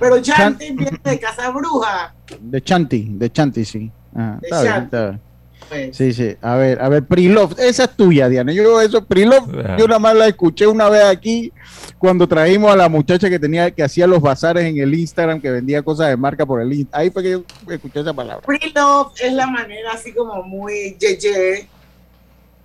[0.00, 2.14] Pero chanting viene de Casa Bruja.
[2.40, 3.90] De chanting, de chanting, sí.
[4.14, 4.84] Ajá, De está bien, chanting.
[4.84, 5.20] está bien.
[5.68, 5.96] Pues.
[5.96, 6.36] Sí, sí.
[6.42, 8.52] A ver, a ver, Prilov, esa es tuya, Diana.
[8.52, 9.76] Yo eso, Prilov, Ajá.
[9.78, 11.50] yo nada más la escuché una vez aquí
[11.98, 15.50] cuando trajimos a la muchacha que tenía, que hacía los bazares en el Instagram, que
[15.50, 17.00] vendía cosas de marca por el Instagram.
[17.00, 18.44] Ahí fue que yo escuché esa palabra.
[18.46, 21.68] Pre-love es la manera así como muy yeye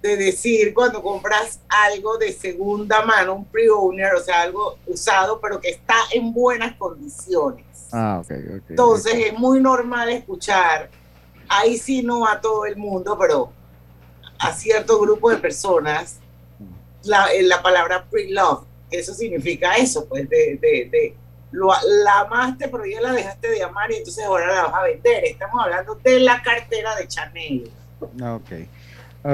[0.01, 5.60] de decir cuando compras algo de segunda mano, un pre-owner, o sea, algo usado, pero
[5.60, 7.65] que está en buenas condiciones.
[7.91, 8.63] Ah, ok, ok.
[8.69, 10.89] Entonces es muy normal escuchar,
[11.49, 13.51] ahí sí no a todo el mundo, pero
[14.39, 16.19] a cierto grupo de personas,
[17.03, 21.15] la, eh, la palabra pre-love, eso significa eso, pues de, de, de
[21.51, 21.69] lo,
[22.03, 25.23] la amaste, pero ya la dejaste de amar y entonces ahora la vas a vender.
[25.25, 27.71] Estamos hablando de la cartera de Chanel.
[28.21, 28.51] Ah, Ok,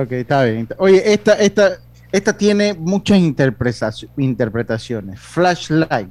[0.02, 0.68] ok, está bien.
[0.78, 1.78] Oye, esta, esta,
[2.12, 5.20] esta tiene muchas interpretaci- interpretaciones.
[5.20, 5.92] Flashlight.
[5.92, 6.08] Hay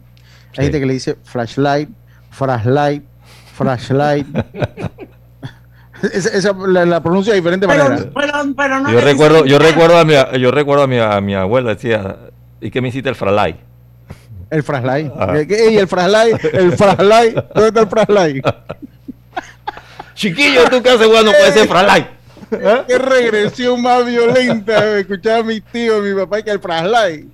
[0.55, 0.63] Sí.
[0.63, 1.89] gente que le dice flashlight,
[2.31, 3.03] flashlight,
[3.55, 4.27] flashlight.
[6.13, 8.11] esa, esa la, la pronuncia de diferente Pero, manera.
[8.15, 11.35] pero, pero no Yo recuerdo, yo recuerdo a mi, yo recuerdo a mi, a mi
[11.35, 12.17] abuela decía,
[12.61, 13.57] ¿y qué me hiciste el fralay?
[14.51, 15.11] El flashlight.
[15.19, 15.35] Ah.
[15.39, 17.35] El flashlight, el flashlight.
[17.55, 18.47] ¿Dónde está el flashlight?
[20.15, 21.67] Chiquillo, ¿tú qué haces jugando con ese
[22.89, 24.99] Qué regresión más violenta.
[24.99, 27.33] Escuchaba a mis tíos, mi papá, que el flashlight.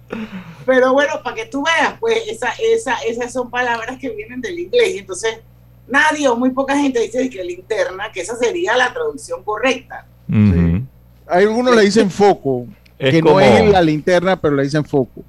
[0.67, 4.59] Pero bueno, para que tú veas, pues esa, esa, esas son palabras que vienen del
[4.59, 4.95] inglés.
[4.95, 5.39] Y entonces,
[5.87, 10.07] nadie o muy poca gente dice que linterna, que esa sería la traducción correcta.
[10.29, 10.83] Ujú.
[11.27, 12.67] Hay algunos le dicen foco,
[12.99, 15.23] Es que como- no es la linterna, pero le dicen foco.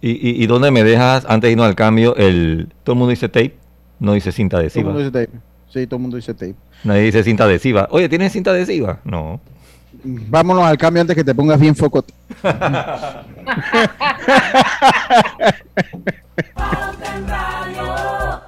[0.00, 3.10] ¿Y, y, y dónde me dejas, antes de irnos al cambio, el todo el mundo
[3.10, 3.56] dice tape?
[3.98, 4.84] No dice cinta Todo el adhesiva.
[4.92, 5.38] mundo dice tape.
[5.72, 6.54] Sí, todo el mundo dice tape.
[6.84, 7.88] Nadie dice cinta adhesiva.
[7.90, 9.00] Oye, ¿tienes cinta adhesiva?
[9.04, 9.40] No.
[10.02, 12.04] Vámonos al cambio antes que te pongas bien foco.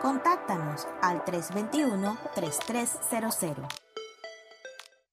[0.00, 3.68] Contáctanos al 321-3300.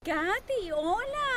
[0.02, 1.37] Katy, hola,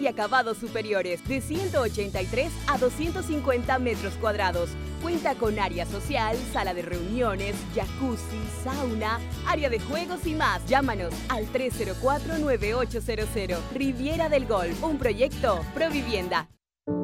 [0.00, 4.70] y acabados superiores, de 183 a 250 metros cuadrados.
[5.02, 10.64] Cuenta con área social, sala de reuniones, jacuzzi, sauna, área de juegos y más.
[10.66, 13.58] Llámanos al 304-9800.
[13.74, 16.48] Riviera del Golf, un proyecto Provivienda.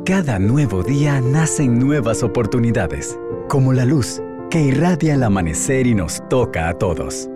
[0.07, 6.27] Cada nuevo día nacen nuevas oportunidades, como la luz que irradia el amanecer y nos
[6.29, 7.29] toca a todos.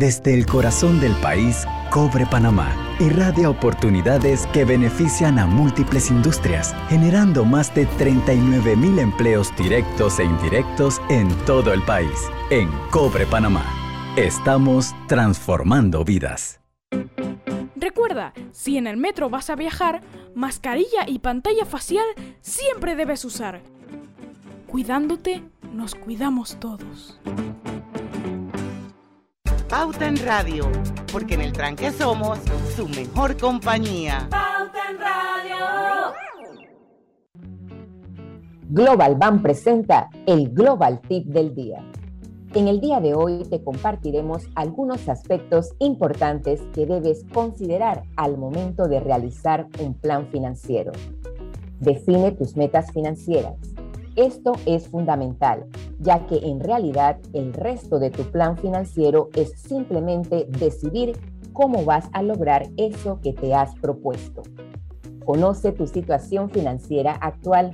[0.00, 7.44] Desde el corazón del país, Cobre Panamá irradia oportunidades que benefician a múltiples industrias, generando
[7.44, 12.30] más de 39 mil empleos directos e indirectos en todo el país.
[12.48, 13.62] En Cobre Panamá,
[14.16, 16.62] estamos transformando vidas.
[17.76, 20.00] Recuerda, si en el metro vas a viajar,
[20.34, 22.06] mascarilla y pantalla facial
[22.40, 23.60] siempre debes usar.
[24.66, 25.42] Cuidándote,
[25.74, 27.20] nos cuidamos todos.
[29.70, 30.64] Pauta en Radio,
[31.12, 32.40] porque en el tranque somos
[32.74, 34.26] su mejor compañía.
[34.28, 36.12] Pauta en Radio.
[38.68, 41.84] Global Bank presenta el Global Tip del Día.
[42.52, 48.88] En el día de hoy te compartiremos algunos aspectos importantes que debes considerar al momento
[48.88, 50.90] de realizar un plan financiero.
[51.78, 53.54] Define tus metas financieras.
[54.16, 55.66] Esto es fundamental,
[56.00, 61.16] ya que en realidad el resto de tu plan financiero es simplemente decidir
[61.52, 64.42] cómo vas a lograr eso que te has propuesto.
[65.24, 67.70] Conoce tu situación financiera actual.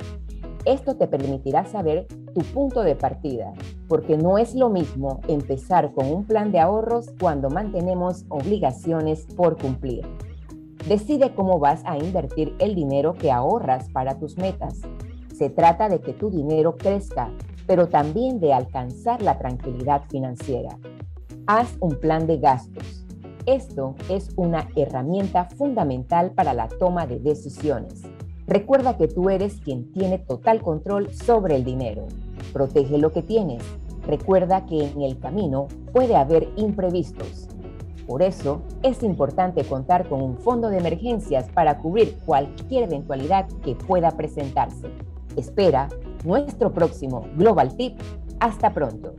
[0.66, 3.54] Esto te permitirá saber tu punto de partida,
[3.88, 9.56] porque no es lo mismo empezar con un plan de ahorros cuando mantenemos obligaciones por
[9.56, 10.04] cumplir.
[10.86, 14.82] Decide cómo vas a invertir el dinero que ahorras para tus metas.
[15.36, 17.30] Se trata de que tu dinero crezca,
[17.66, 20.78] pero también de alcanzar la tranquilidad financiera.
[21.46, 23.04] Haz un plan de gastos.
[23.44, 28.02] Esto es una herramienta fundamental para la toma de decisiones.
[28.46, 32.06] Recuerda que tú eres quien tiene total control sobre el dinero.
[32.54, 33.62] Protege lo que tienes.
[34.06, 37.46] Recuerda que en el camino puede haber imprevistos.
[38.06, 43.74] Por eso es importante contar con un fondo de emergencias para cubrir cualquier eventualidad que
[43.74, 44.88] pueda presentarse.
[45.36, 45.88] Espera
[46.24, 47.98] nuestro próximo Global Tip.
[48.40, 49.14] Hasta pronto.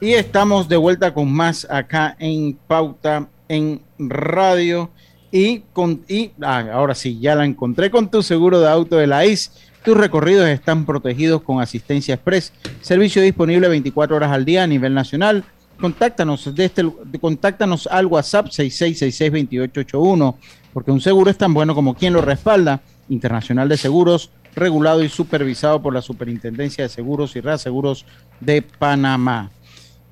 [0.00, 4.90] Y estamos de vuelta con más acá en Pauta en Radio.
[5.30, 9.06] Y, con, y ah, ahora sí, ya la encontré con tu seguro de auto de
[9.06, 9.52] la IS.
[9.84, 12.52] Tus recorridos están protegidos con asistencia express.
[12.80, 15.44] Servicio disponible 24 horas al día a nivel nacional.
[15.80, 16.84] Contáctanos, de este,
[17.20, 20.34] contáctanos al WhatsApp 66662881,
[20.72, 22.80] porque un seguro es tan bueno como quien lo respalda.
[23.08, 28.04] Internacional de Seguros, regulado y supervisado por la Superintendencia de Seguros y Reaseguros
[28.40, 29.50] de Panamá.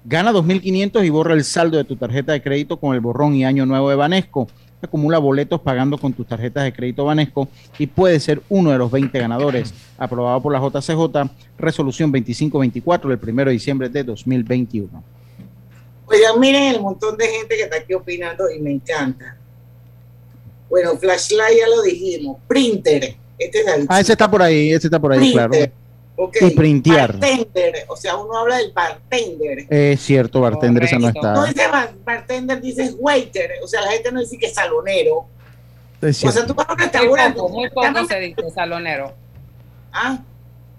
[0.04, 3.44] Gana 2.500 y borra el saldo de tu tarjeta de crédito con el borrón y
[3.44, 4.46] año nuevo de Banesco.
[4.86, 8.90] Acumula boletos pagando con tus tarjetas de crédito Banesco y puede ser uno de los
[8.90, 9.72] 20 ganadores.
[9.98, 15.04] Aprobado por la JCJ, resolución 2524 del 1 de diciembre de 2021.
[16.06, 19.36] Oigan, miren el montón de gente que está aquí opinando y me encanta.
[20.68, 22.38] Bueno, flashlight ya lo dijimos.
[22.46, 23.16] Printer.
[23.38, 25.48] Este es el Ah, ese está por ahí, ese está por ahí, Printer.
[25.48, 25.72] claro.
[26.16, 26.36] Ok.
[26.40, 27.12] Y printear.
[27.18, 27.84] Bartender.
[27.88, 29.66] O sea, uno habla del bartender.
[29.68, 31.32] Es cierto, bartender, esa no está.
[31.34, 33.50] No dice bar- bartender, dices waiter.
[33.62, 35.26] O sea, la gente no dice que es salonero.
[36.00, 37.38] Es O sea, tú vas a un Muy restaurante.
[37.38, 39.14] poco, muy poco se dice salonero.
[39.92, 40.18] Ah,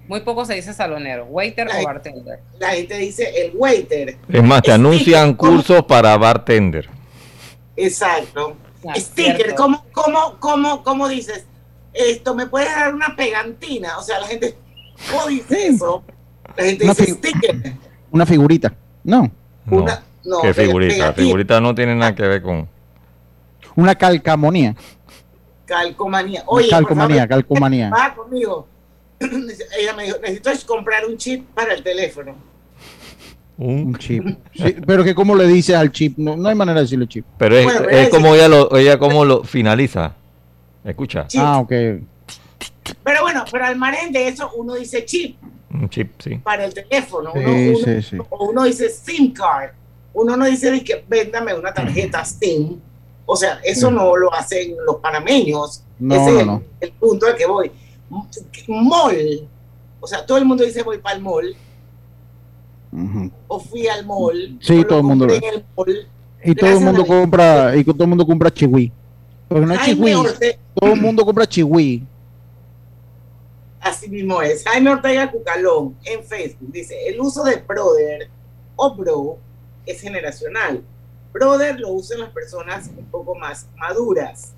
[0.08, 2.40] Muy poco se dice salonero, waiter o bartender.
[2.60, 4.18] La gente dice el waiter.
[4.30, 5.54] Es más, te anuncian ¿cómo?
[5.58, 6.88] cursos para bartender.
[7.76, 8.56] Exacto.
[8.88, 9.54] Ah, Sticker.
[9.56, 11.46] ¿cómo, cómo, cómo, cómo dices?
[11.94, 13.98] Esto, ¿me puedes dar una pegantina?
[13.98, 14.56] O sea, la gente,
[15.12, 16.04] ¿cómo dice eso?
[16.56, 17.74] La gente Una dice sticker.
[18.12, 18.74] Una figurita.
[19.04, 19.32] No.
[19.66, 20.94] No, Una- no, ¿Qué figurita?
[20.94, 21.26] pegatina.
[21.26, 22.68] Figurita no tiene nada que ver con...
[23.76, 24.76] Una calcamonía.
[25.66, 26.44] Calcomanía.
[26.48, 27.90] Oye, calcomanía, por favor, calcomanía.
[27.90, 28.68] Va conmigo.
[29.20, 32.36] Ella me dijo, necesito comprar un chip para el teléfono.
[33.58, 34.24] Un chip.
[34.54, 37.26] Sí, pero que cómo le dices al chip, no, no hay manera de decirle chip.
[37.38, 40.14] Pero es, Bueno, como ella lo, ella como lo finaliza.
[40.84, 41.42] Escucha, Chip.
[41.44, 41.72] Ah, ok.
[43.04, 45.38] Pero bueno, pero al margen de eso, uno dice chip
[45.74, 46.36] un chip, sí.
[46.38, 47.32] para el teléfono.
[47.34, 48.18] Sí, Uno, uno- sí, sí.
[48.30, 49.72] O uno dice SIM card.
[50.14, 52.80] Uno no dice que véndame una tarjeta SIM.
[53.26, 55.84] O sea, eso no lo hacen los panameños.
[56.00, 56.64] No, Ese no, es no.
[56.80, 57.72] el punto al que voy.
[58.68, 59.48] Mall.
[60.00, 61.56] O sea, todo el mundo dice voy para el mall.
[63.48, 64.58] O fui al mall.
[64.62, 66.08] Sí, todo el mundo lo- en el mall.
[66.44, 68.92] Y todo el mundo compra, y todo el mundo compra chihui.
[69.48, 70.14] Porque no es chihui,
[70.74, 72.04] todo el mundo compra chihui.
[73.82, 74.64] Así mismo es.
[74.64, 78.30] Jaime Ortega Cucalón en Facebook dice: el uso de brother
[78.76, 79.38] o bro
[79.86, 80.84] es generacional.
[81.34, 84.54] Brother lo usan las personas un poco más maduras.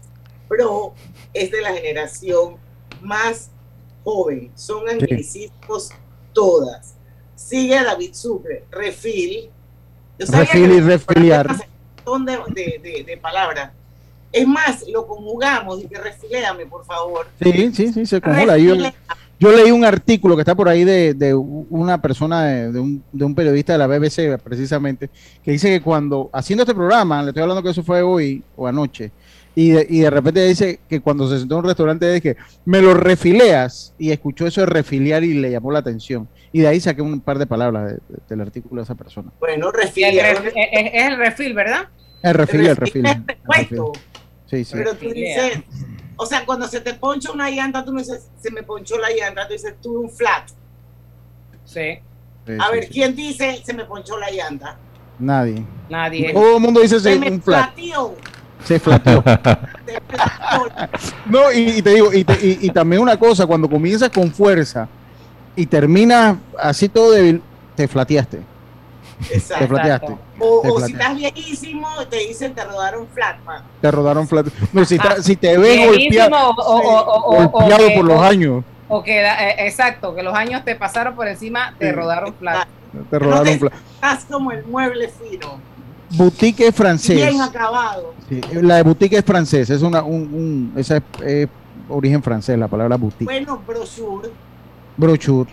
[0.48, 0.94] Bro
[1.34, 2.58] es de la generación
[3.02, 3.52] más
[4.04, 4.52] joven.
[4.56, 5.90] Son anglicismos
[6.34, 6.96] todas.
[7.36, 9.50] Sigue a David Sucre, refil.
[10.18, 11.48] Yo sabía Refil y refiliar.
[11.56, 13.72] de, de, de, de palabras.
[14.32, 17.28] Es más, lo conjugamos y que refiléame, por favor.
[17.42, 18.58] Sí, sí, sí, se conjuga.
[18.58, 23.04] Yo, leí un artículo que está por ahí de, de una persona, de, de un,
[23.12, 25.10] de un periodista de la BBC, precisamente,
[25.42, 28.68] que dice que cuando, haciendo este programa, le estoy hablando que eso fue hoy o
[28.68, 29.12] anoche,
[29.56, 32.36] y de, y de repente dice que cuando se sentó en un restaurante, es que
[32.66, 36.28] me lo refileas, y escuchó eso de refiliar y le llamó la atención.
[36.52, 39.32] Y de ahí saqué un par de palabras de- de- del artículo de esa persona.
[39.40, 40.34] Bueno, Y el refilia.
[40.36, 41.88] ref- es, es- es el refil, ¿verdad?
[42.22, 43.06] El refil, el refil refil.
[43.06, 44.02] es el refil.
[44.50, 44.72] Sí, sí.
[44.74, 45.60] Pero tú dices,
[46.16, 49.10] o sea, cuando se te poncha una llanta, tú no dices, se me ponchó la
[49.10, 50.50] llanta, tú dices, tuve un flat.
[51.66, 52.00] Sí.
[52.48, 52.90] Sí, A sí, ver, sí.
[52.92, 54.78] ¿quién dice, se me ponchó la llanta?
[55.20, 55.64] Nadie.
[55.90, 56.34] Nadie.
[56.34, 57.74] Todo el mundo dice Se sí, me un flat.
[57.76, 58.16] flateó.
[58.64, 59.24] Se flateó.
[59.86, 60.90] Se flateó.
[61.28, 64.32] No, y, y te digo, y, te- y- y también una cosa, cuando comienzas con
[64.32, 64.88] fuerza
[65.56, 67.42] y terminas así todo débil,
[67.76, 68.40] te flateaste.
[69.28, 69.68] Te Exacto.
[69.68, 70.16] flateaste.
[70.40, 73.64] O, si estás viejísimo, te dicen, te rodaron flat, man.
[73.82, 74.48] Te rodaron flat.
[74.74, 74.98] No, si,
[75.36, 79.22] te ves golpeado, o, o- o- o- o golpeado que- por los años, O que,
[79.22, 81.92] eh, exacto, que los años te pasaron por encima, te Sí.
[81.96, 82.68] rodaron flat.
[83.12, 83.74] te rodaron flat.
[83.96, 85.60] Estás como el mueble fino,
[86.12, 87.16] Boutique es francés.
[87.18, 88.16] bien acabado.
[88.28, 91.48] Sí, la de boutique es francés, es una, un, un- esa es, es
[91.88, 93.26] origen francés, la palabra boutique.
[93.26, 94.30] Bueno, brochure.
[94.98, 95.50] Brochure.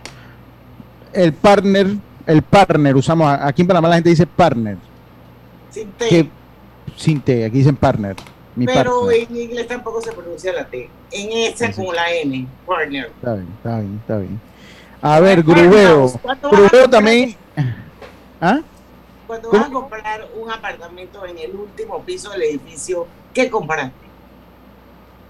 [1.13, 1.89] El partner,
[2.27, 4.77] el partner, usamos, aquí en Panamá la gente dice partner,
[5.71, 6.09] Sin T.
[6.09, 6.29] que
[6.97, 8.17] sin T, aquí dicen partner.
[8.55, 9.27] Mi pero partner.
[9.31, 10.89] en inglés tampoco se pronuncia la T.
[11.13, 13.07] En esa con la N, partner.
[13.17, 14.41] Está bien, está bien, está bien.
[15.03, 16.11] A ver, Grubeo.
[16.23, 17.37] ¿cuánto vas a Grubeo también.
[18.41, 18.61] ¿Ah?
[19.27, 19.61] Cuando ¿Cómo?
[19.63, 23.93] vas a comprar un apartamento en el último piso del edificio, ¿qué compraste?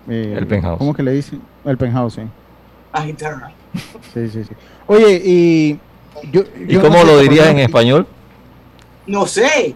[0.09, 0.79] Eh, El penthouse.
[0.79, 1.43] ¿Cómo que le dicen?
[1.65, 2.23] El penthouse, sí.
[2.93, 3.51] Ah, internet.
[4.15, 4.55] Sí, sí, sí.
[4.87, 5.81] Oye, y.
[6.33, 8.07] Yo, ¿Y yo cómo no sé, lo por dirías en español?
[9.07, 9.75] No sé.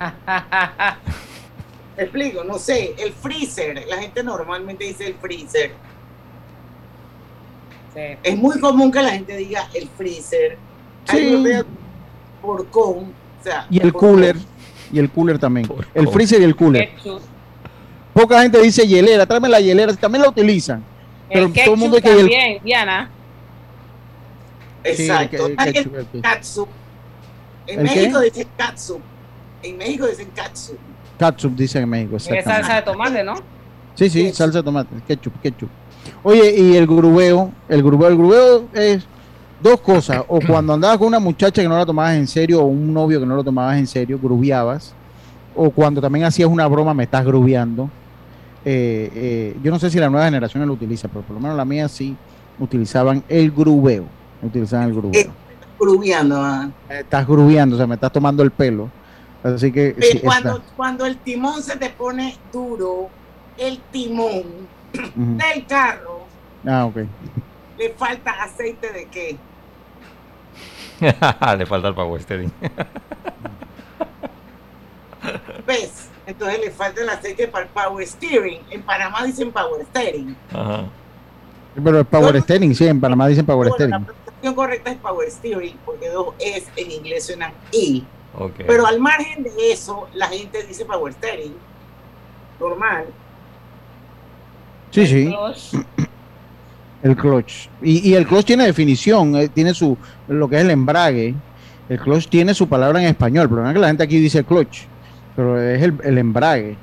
[1.96, 2.94] Te explico, no sé.
[2.98, 3.84] El freezer.
[3.88, 5.72] La gente normalmente dice el freezer.
[7.94, 8.00] Sí.
[8.22, 10.56] Es muy común que la gente diga el freezer.
[11.10, 11.42] Sí.
[11.42, 11.64] De
[12.40, 13.12] porcón.
[13.40, 14.36] O sea, Y el cooler.
[14.92, 15.68] Y el cooler también.
[15.94, 16.90] El freezer y el cooler.
[16.94, 17.20] Ketchup.
[18.14, 20.84] Poca gente dice hielera, tráeme la hielera, también la utilizan.
[21.32, 23.10] Pero El todo el mundo que el- también, Diana.
[24.84, 25.46] Exacto.
[25.46, 26.22] Sí, el ketchup, el el ketchup.
[26.22, 26.68] catsup.
[27.66, 27.94] En ¿El qué?
[27.94, 29.00] México dicen catsup.
[29.62, 30.78] En México dicen catsup.
[31.18, 33.34] Ketchup dicen en México, Es salsa de tomate, ¿no?
[33.94, 35.68] Sí, sí, salsa de tomate, ketchup, ketchup.
[36.24, 39.04] Oye, y el grubeo, el grubeo, el grubeo es
[39.62, 40.24] dos cosas.
[40.28, 43.20] O cuando andabas con una muchacha que no la tomabas en serio, o un novio
[43.20, 44.94] que no lo tomabas en serio, grubeabas.
[45.54, 47.88] O cuando también hacías una broma, me estás grubeando.
[48.64, 51.56] Eh, eh, yo no sé si la nueva generación lo utiliza, pero por lo menos
[51.56, 52.16] la mía sí
[52.58, 54.04] utilizaban el grubeo.
[54.42, 55.20] Utilizaban el grubeo.
[55.20, 55.30] Eh,
[55.78, 56.36] Grubeando.
[56.40, 56.68] ah.
[56.88, 58.88] Me estás grubeando, o sea, me estás tomando el pelo.
[59.42, 60.72] Así que Pero sí, cuando, está.
[60.76, 63.08] cuando el timón se te pone duro,
[63.58, 64.42] el timón
[64.92, 66.20] del carro,
[66.66, 66.96] Ah, ok.
[67.78, 69.36] le falta aceite de qué?
[71.58, 72.52] Le falta el power steering.
[75.66, 76.08] ¿Ves?
[76.26, 78.60] Entonces le falta el aceite para el power steering.
[78.70, 80.36] En Panamá dicen power steering.
[80.52, 80.84] Ajá.
[81.82, 84.06] Pero es Power Steering, sí, en Panamá dicen Power Bueno, Steering.
[84.50, 88.04] Correcta es Power Steering, porque dos es en inglés suenan I.
[88.34, 88.62] Ok.
[88.66, 91.54] Pero al margen de eso, la gente dice Power Steering.
[92.58, 93.06] Normal.
[94.90, 95.34] Sí, sí.
[97.02, 97.68] El clutch.
[97.82, 101.34] Y, y el clutch tiene definición, eh, tiene su, lo que es el embrague.
[101.88, 103.42] El clutch tiene su palabra en español.
[103.42, 104.82] El problema es que la gente aquí dice clutch,
[105.34, 106.76] pero es el, el embrague.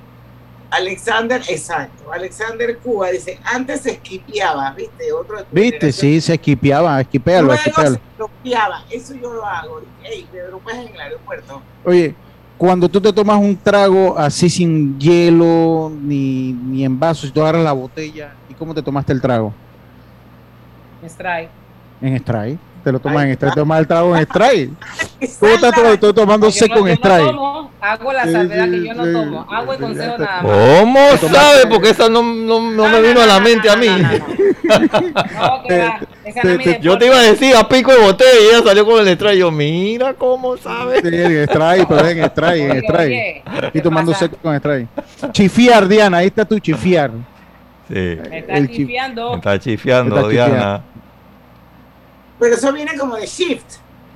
[0.71, 2.11] Alexander, exacto.
[2.11, 5.11] Alexander Cuba dice, antes se esquipeaba, ¿viste?
[5.11, 5.91] Otro ¿Viste?
[5.91, 7.95] Sí, se esquipeaba, esquipealo, Luego esquipealo.
[7.95, 8.83] se esquipeaba.
[8.91, 9.81] Eso yo lo hago.
[10.03, 11.61] Ey, Pedro, pues en el aeropuerto.
[11.83, 12.15] Oye,
[12.57, 17.41] cuando tú te tomas un trago así sin hielo, ni, ni en vasos, y tú
[17.41, 19.53] agarras la botella, ¿y cómo te tomaste el trago?
[21.03, 21.49] Strike.
[22.01, 22.59] En Strike.
[22.83, 24.69] Te lo tomas en Strike, te tomas el trago en Strike.
[25.39, 27.35] ¿Cómo estás to- estoy tomando seco en Strike?
[27.81, 29.47] hago la salvedad que yo no tomo.
[29.49, 30.51] Agua y consejo nada más.
[30.79, 30.99] ¿Cómo
[31.33, 31.67] sabe?
[31.69, 33.87] Porque esa no, no, no me vino a la mente a mí.
[36.81, 39.33] Yo te iba a decir a pico de botella y ella salió con el extra.
[39.33, 41.01] Y yo, mira cómo sabe.
[41.01, 43.43] Sí, en Strike, pero en Strike, en Strike.
[43.73, 44.87] Y tomando seco con Strike.
[45.31, 47.11] Chifiar, Diana, ahí está tu chifiar.
[47.87, 47.93] Sí.
[48.29, 49.31] Me está El chi- chifiando.
[49.31, 50.27] Me Está chifiando.
[50.29, 50.81] Diana.
[52.39, 53.65] Pero eso viene como de shift.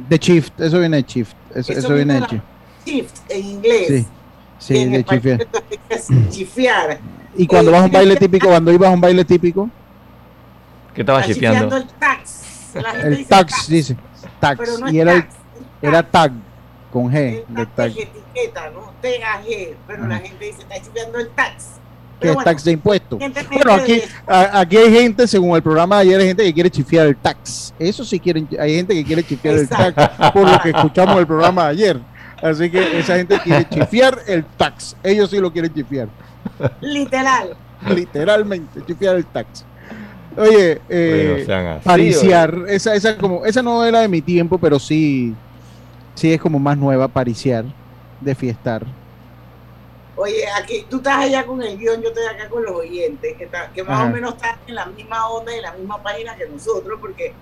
[0.10, 1.36] De shift, eso viene de shift.
[1.54, 2.44] Eso, eso viene de shift.
[2.86, 3.88] shift en inglés.
[3.88, 5.04] Sí, Y sí, en de
[6.30, 7.00] chifiar.
[7.36, 9.70] Y cuando Eh, vas a un baile típico, cuando ibas a un baile típico,
[10.94, 11.78] ¿Qué estaba Está chifiando?
[11.78, 12.44] el tax.
[12.76, 13.98] La gente el dice tax, dice.
[14.40, 14.60] Tax.
[14.60, 15.36] Pero no es y era, el- tax,
[15.82, 16.32] era tag,
[16.92, 17.92] con G, de tag.
[17.98, 18.94] etiqueta, ¿no?
[19.02, 19.76] TAG.
[19.88, 21.66] Pero la gente dice, está chifiando el tax.
[22.24, 23.20] Que es tax de impuestos.
[23.52, 26.70] Bueno, aquí, a- aquí hay gente, según el programa de ayer, hay gente que quiere
[26.72, 27.74] chifiar el tax.
[27.78, 31.28] Eso sí quieren, hay gente que quiere chifiar el tax, por lo que escuchamos el
[31.28, 32.00] programa de ayer.
[32.42, 34.96] Así que esa gente quiere chifiar el tax.
[35.04, 36.10] Ellos sí lo quieren chifiar.
[36.82, 37.56] Literal.
[37.96, 39.66] Literalmente, chifiar el tax.
[40.36, 45.34] Oye, eh, no pariciar, esa, esa, como, esa no era de mi tiempo, pero sí,
[46.16, 47.66] sí es como más nueva, pariciar,
[48.20, 48.84] de fiestar.
[50.16, 53.46] Oye, aquí tú estás allá con el guion, yo estoy acá con los oyentes, que,
[53.46, 54.10] está- que más Ajá.
[54.10, 57.34] o menos están en la misma onda y en la misma página que nosotros, porque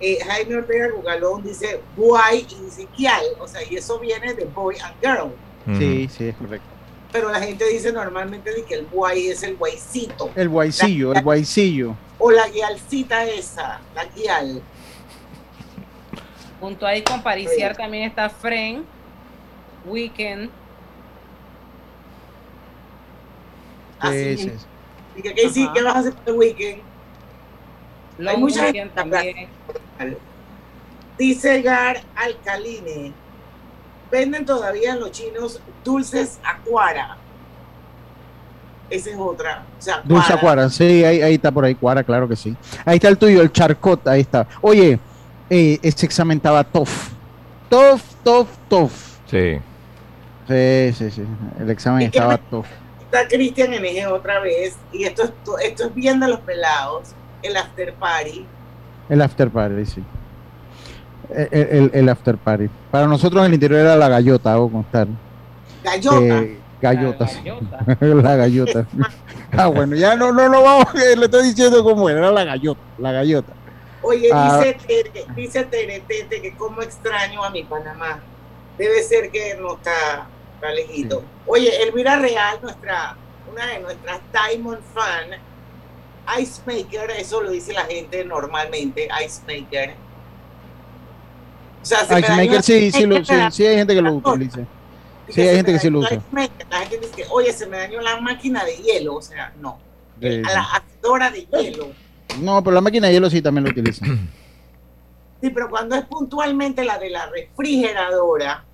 [0.00, 4.44] eh, Jaime Ortega Cucalón dice boy y dice kial, o sea, y eso viene de
[4.44, 5.32] boy and girl.
[5.76, 6.66] Sí, sí, es correcto.
[7.12, 10.30] Pero la gente dice normalmente de que el boy es el guaycito.
[10.36, 11.96] El guaycillo, el guaycillo.
[12.20, 14.62] O la guialcita esa, la guial.
[16.60, 18.84] Junto ahí con pariciar también está Fren,
[19.84, 20.50] Weekend.
[24.00, 24.36] Así.
[24.36, 24.66] Sí, sí, sí.
[25.16, 26.82] Y que, ¿qué, sí, ¿qué vas a hacer este weekend?
[28.18, 29.48] Long Hay mucha gente también.
[31.18, 33.12] Dice Gar Alcaline.
[34.10, 37.16] Venden todavía los chinos dulces acuara.
[38.90, 39.64] Esa es otra.
[39.78, 42.56] O sea, Dulce Acuara, sí, ahí, ahí está por ahí, Cuara, claro que sí.
[42.84, 44.48] Ahí está el tuyo, el charcot, ahí está.
[44.60, 44.98] Oye,
[45.48, 46.88] eh, ese examen estaba tough.
[47.68, 48.92] Tough, tough, tough.
[49.26, 49.60] Sí.
[50.48, 51.22] Sí, sí, sí.
[51.60, 52.66] El examen ¿Y qué estaba tough.
[53.10, 54.76] Está Cristian NG otra vez.
[54.92, 57.10] Y esto es, to- esto es bien de los pelados.
[57.42, 58.46] El after party.
[59.08, 60.04] El after party, sí.
[61.30, 62.68] El, el- el after party.
[62.90, 65.08] Para nosotros en el interior era la gallota, hago constar.
[65.82, 66.18] Gallota.
[66.40, 67.40] Eh, gallotas.
[68.00, 68.86] La gallota.
[69.52, 72.80] ah, bueno, ya no, no, no vamos, le estoy diciendo cómo era, era la gallota,
[72.98, 73.52] la gallota.
[74.02, 74.58] Oye, Ah.
[74.62, 78.20] dice, Tere, dice Teretete que como extraño a mi Panamá.
[78.78, 80.26] Debe ser que no está,
[80.60, 81.22] está lejito.
[81.46, 83.16] Oye, Elvira Real, nuestra,
[83.50, 85.30] una de nuestras Diamond fan,
[86.40, 89.94] Ice Maker, eso lo dice la gente normalmente, Ice Maker.
[91.82, 93.94] O sea, se me Ice dañó Maker, el sí, sí, lo- sí, sí hay gente
[93.94, 94.60] que lo utiliza.
[95.28, 96.20] Sí, hay gente que sí lo usa.
[96.70, 99.78] La gente dice oye, se me dañó la máquina de hielo, o sea, no.
[100.20, 101.88] Sí, A la hacedora de hielo.
[102.40, 104.04] No, pero la máquina de hielo sí también lo utiliza.
[105.40, 108.64] Sí, pero cuando es puntualmente la de la refrigeradora,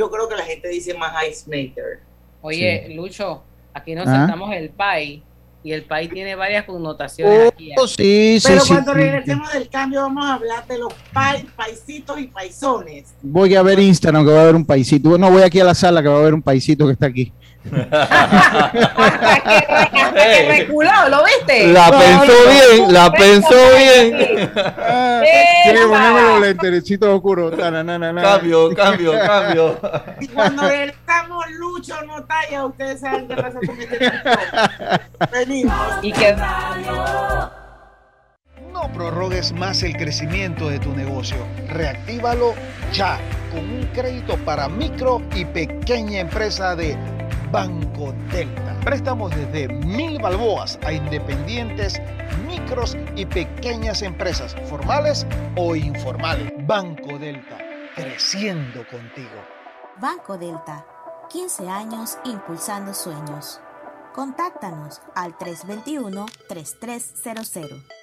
[0.00, 2.00] yo creo que la gente dice más ice maker.
[2.40, 3.42] Oye, Lucho,
[3.74, 4.16] aquí nos Ah.
[4.16, 5.22] saltamos el pay
[5.62, 7.70] y el pay tiene varias connotaciones aquí.
[7.70, 7.74] ¿eh?
[7.76, 8.68] Oh, sí, sí, Pero sí.
[8.72, 8.98] cuando sí.
[8.98, 13.12] regresemos del cambio vamos a hablar de los pai- paisitos y paisones.
[13.20, 15.18] Voy a ver Instagram que va a haber un paisito.
[15.18, 17.30] No, voy aquí a la sala que va a haber un paisito que está aquí.
[19.92, 21.66] Hasta que reculado, ¿lo viste?
[21.68, 24.16] La pensó bien, la pensó bien.
[25.64, 27.56] Tiene que ponerme los lenterecitos oscuros.
[27.56, 28.22] Ta, na, na, na, na.
[28.22, 29.78] Cambio, cambio, cambio.
[30.20, 35.00] Y cuando regresamos, Lucho no talla, ustedes saben qué pasa con este paisón.
[35.30, 35.98] Venimos.
[36.02, 36.34] Y que
[38.72, 41.36] No prorrogues más el crecimiento de tu negocio.
[41.68, 42.54] Reactívalo
[42.92, 43.18] ya
[43.52, 46.96] con un crédito para micro y pequeña empresa de
[47.50, 48.78] Banco Delta.
[48.84, 52.00] Préstamos desde mil balboas a independientes,
[52.46, 55.26] micros y pequeñas empresas, formales
[55.56, 56.52] o informales.
[56.66, 57.58] Banco Delta,
[57.96, 59.42] creciendo contigo.
[60.00, 60.86] Banco Delta,
[61.28, 63.60] 15 años impulsando sueños.
[64.14, 67.99] Contáctanos al 321-3300.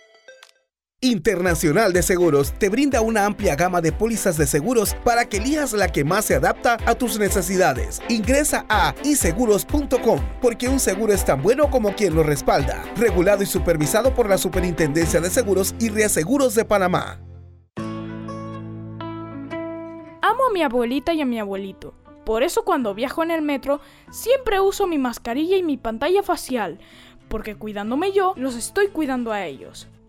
[1.00, 5.74] Internacional de Seguros te brinda una amplia gama de pólizas de seguros para que elijas
[5.74, 8.02] la que más se adapta a tus necesidades.
[8.10, 12.84] Ingresa a iseguros.com porque un seguro es tan bueno como quien lo respalda.
[12.96, 17.20] Regulado y supervisado por la Superintendencia de Seguros y Reaseguros de Panamá.
[20.24, 21.94] Amo a mi abuelita y a mi abuelito.
[22.26, 26.80] Por eso cuando viajo en el metro siempre uso mi mascarilla y mi pantalla facial,
[27.30, 29.88] porque cuidándome yo, los estoy cuidando a ellos.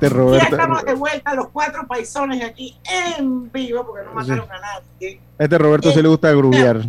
[0.00, 4.48] Este Ya Roberto, estamos de vuelta los cuatro paisones aquí en vivo porque no mataron
[4.48, 5.20] a nadie.
[5.36, 6.82] este Roberto se le gusta grubiar.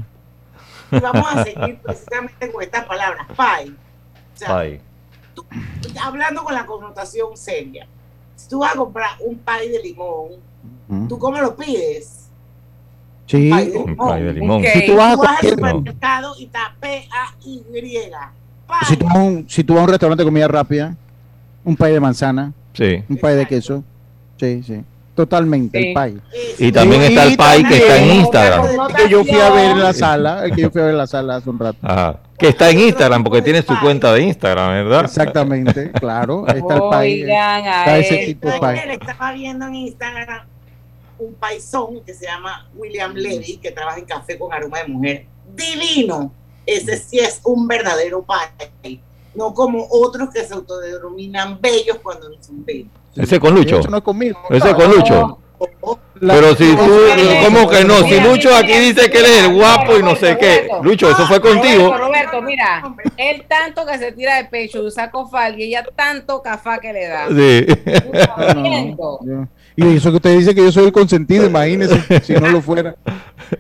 [0.92, 3.26] Y vamos a seguir precisamente con estas palabras.
[3.36, 3.70] Pay.
[3.70, 4.80] O sea, Ay.
[6.00, 7.88] hablando con la connotación seria.
[8.36, 10.34] Si tú vas a comprar un pay de limón,
[11.08, 12.30] ¿tú cómo lo pides?
[13.26, 13.52] Sí.
[13.52, 14.64] Un pay de limón.
[14.72, 17.64] Si tú vas a Tú vas al supermercado y está P-A-Y.
[18.88, 20.96] Si tú, vas a un, si tú vas a un restaurante de comida rápida,
[21.64, 23.04] un pay de manzana, Sí.
[23.10, 23.84] un pay de queso.
[24.40, 24.84] Sí, sí.
[25.16, 25.88] Totalmente, Sí.
[25.90, 26.18] el pay.
[26.60, 28.66] Y también está el pay que está en Instagram.
[28.96, 30.98] Que yo fui a ver en la sala, el que yo fui a ver en
[30.98, 31.78] la sala hace un rato.
[31.82, 32.20] Ajá.
[32.38, 35.04] Que está en Instagram porque tiene su cuenta de Instagram, ¿verdad?
[35.04, 36.46] Exactamente, claro.
[36.48, 37.24] Ahí está el pay.
[37.24, 38.26] Oigan Está ese él.
[38.28, 38.98] tipo de Ayer pay.
[39.02, 40.48] estaba viendo en Instagram
[41.18, 45.26] un paisón que se llama William Levy, que trabaja en café con aroma de mujer.
[45.54, 46.32] Divino.
[46.66, 49.02] Ese sí es un verdadero pay.
[49.36, 52.90] No como otros que se autodenominan bellos cuando no son bellos.
[53.16, 53.80] Ese con Lucho.
[53.80, 54.40] Eso no es conmigo.
[54.50, 55.38] Ese con Lucho.
[56.22, 56.92] Pero si tú,
[57.44, 57.96] ¿cómo que no?
[58.04, 60.70] Si Lucho aquí dice que él es el guapo y no sé qué.
[60.82, 61.96] Lucho, eso fue contigo.
[61.96, 62.84] Roberto, Roberto, mira,
[63.18, 67.08] él tanto que se tira de pecho, usa cofal y ella tanto cafá que le
[67.08, 67.28] da.
[67.28, 67.66] Sí.
[69.80, 72.96] Y eso que usted dice que yo soy el consentido, imagínese si no lo fuera.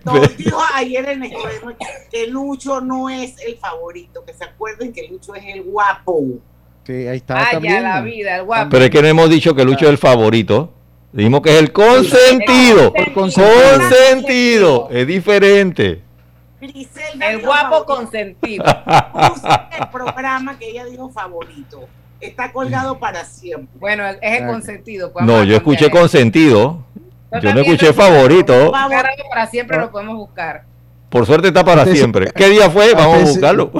[0.03, 1.75] No, dijo ayer en el programa
[2.11, 6.23] que Lucho no es el favorito, que se acuerden que Lucho es el guapo.
[6.85, 7.83] Sí, ahí está Vaya también.
[7.83, 8.69] la vida, el guapo.
[8.69, 10.73] Pero es que no hemos dicho que Lucho es el favorito.
[11.13, 12.91] Dijimos que es el consentido.
[12.95, 14.89] El Consentido.
[14.91, 16.03] Es diferente.
[16.61, 18.65] El guapo consentido.
[18.65, 21.87] El programa que ella dijo favorito
[22.21, 23.69] está colgado para siempre.
[23.79, 25.11] Bueno, es el consentido.
[25.11, 26.01] pues, No, yo escuché cambiar.
[26.03, 26.85] consentido.
[27.31, 28.71] Yo no también escuché favorito.
[28.71, 30.63] Para siempre lo podemos buscar.
[31.09, 32.31] Por suerte está para siempre.
[32.33, 32.93] ¿Qué día fue?
[32.93, 33.71] Vamos a buscarlo.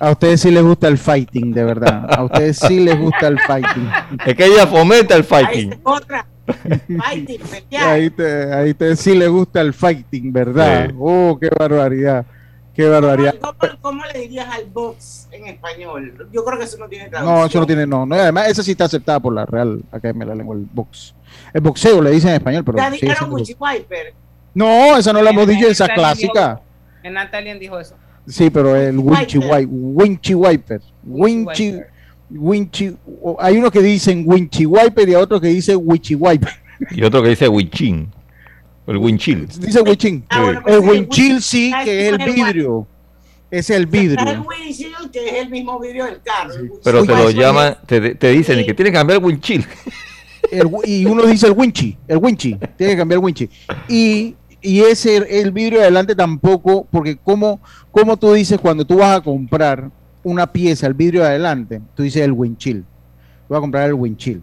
[0.00, 2.06] A ustedes sí les gusta el fighting, de verdad.
[2.08, 3.90] A ustedes sí les gusta el fighting.
[4.24, 5.72] Es que ella fomenta el Ahí fighting.
[5.72, 6.26] está otra.
[6.46, 7.40] Fighting.
[7.78, 10.86] Ahí te, ahí te sí les gusta el fighting, ¿verdad?
[10.88, 10.94] Sí.
[10.98, 12.24] Oh, qué barbaridad.
[12.78, 13.34] Qué barbaridad.
[13.40, 16.28] ¿Cómo, cómo le dirías al box en español?
[16.32, 17.36] Yo creo que eso no tiene traducción.
[17.40, 18.06] No, eso no tiene, no.
[18.06, 21.12] no además, esa sí está aceptada por la Real Academia de la Lengua, el box.
[21.52, 22.78] El boxeo le dicen en español, pero.
[22.78, 24.14] Ya sigue dijeron Wiper.
[24.54, 26.60] No, esa no la hemos dicho, esa clásica.
[27.02, 27.96] En Natalia dijo eso.
[28.28, 29.66] Sí, pero el Winchy Wiper.
[29.68, 30.80] Winchy Wiper.
[31.02, 31.80] Winchy.
[32.30, 32.96] Winchy.
[33.22, 36.52] o- Hay uno que dicen Winchy Wiper y hay otro que dice Winchy Wiper.
[36.92, 38.08] Y otro que dice Winchin.
[38.88, 39.46] El Winchil.
[39.46, 39.80] Dice.
[40.28, 42.86] Ah, bueno, el pues sí, Winchil sí, Ah, que es el es el vidrio.
[43.50, 44.46] Es el Está el vidrio.
[44.48, 46.54] windshield, que es el mismo vidrio del carro.
[46.82, 47.36] Pero te windshield.
[47.36, 49.64] lo llaman, te, te dicen que tienes que cambiar el Winchil.
[50.50, 51.96] El y uno dice el Winchy.
[52.08, 52.58] El Winchy.
[52.76, 53.50] Tiene que cambiar el Winchy.
[53.88, 57.60] Y y ese, el vidrio de adelante tampoco, porque como,
[57.92, 59.90] como tú dices cuando tú vas a comprar
[60.24, 62.84] una pieza, el vidrio de adelante, tú dices el windshield.
[63.48, 64.42] Voy a comprar el windshield.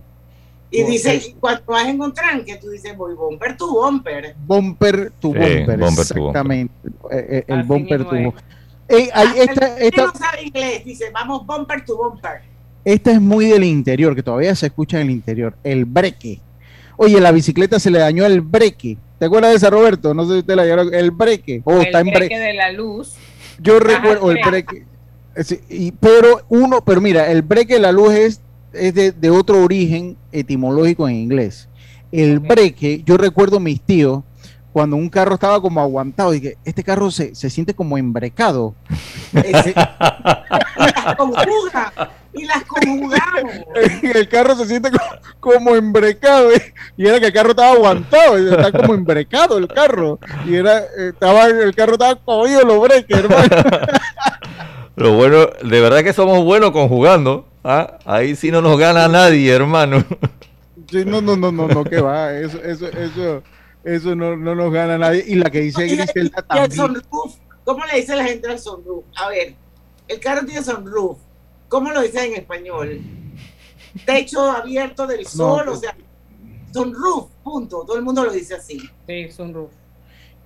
[0.72, 4.36] Y dice, cuando vas en un tranque, tú dices, voy bumper to bumper.
[4.46, 6.74] Bumper to Sí, bumper, exactamente.
[7.12, 8.08] Eh, eh, el Así bumper es.
[8.08, 8.44] bumper.
[8.90, 12.42] Eh, hay- esta, esta, no sabe inglés, dice, vamos bumper to bumper.
[12.84, 15.56] esta es muy del interior, que todavía se escucha en el interior.
[15.64, 16.40] El breque.
[16.98, 18.98] Oye, la bicicleta se le dañó el breque.
[19.18, 20.14] ¿Te acuerdas de esa, Roberto?
[20.14, 20.94] No sé si usted la llegaron.
[20.94, 21.62] El breque.
[21.64, 22.40] Oh, el está en breque breque.
[22.40, 23.16] de la luz.
[23.60, 24.86] Yo recuerdo el breque.
[25.36, 28.42] eh, sí, y- pero uno, pero mira, el breque de la luz es,
[28.76, 31.70] es de, de otro origen etimológico en inglés.
[32.12, 34.24] El breque, yo recuerdo mis tíos
[34.76, 38.76] cuando un carro estaba como aguantado, dije, este carro se, se siente como embrecado.
[39.34, 41.94] Las conjuga,
[42.36, 43.54] y las conjugamos.
[44.04, 45.06] el carro se siente como,
[45.40, 50.20] como embrecado eh, y era que el carro estaba aguantado, está como embrecado el carro
[50.46, 53.48] y era eh, estaba el carro estaba cogido los breques, hermano.
[54.96, 57.46] Lo bueno, de verdad que somos buenos conjugando.
[57.64, 57.98] ¿ah?
[58.06, 60.04] Ahí sí no nos gana nadie, hermano.
[60.88, 63.42] Sí, no, no, no, no, no, que va, eso, eso, eso,
[63.84, 65.24] eso no, no nos gana nadie.
[65.26, 66.72] Y la que dice Griselda y el también.
[66.72, 69.04] sunroof, ¿cómo le dice la gente al sunroof?
[69.16, 69.56] A ver,
[70.08, 71.18] el carro tiene sunroof.
[71.70, 73.02] ¿Cómo lo dice en español?
[74.06, 75.78] Techo abierto del sol, pues.
[75.78, 75.98] o sea,
[76.72, 77.84] sunroof, punto.
[77.84, 78.80] Todo el mundo lo dice así.
[79.08, 79.72] Sí, sunroof.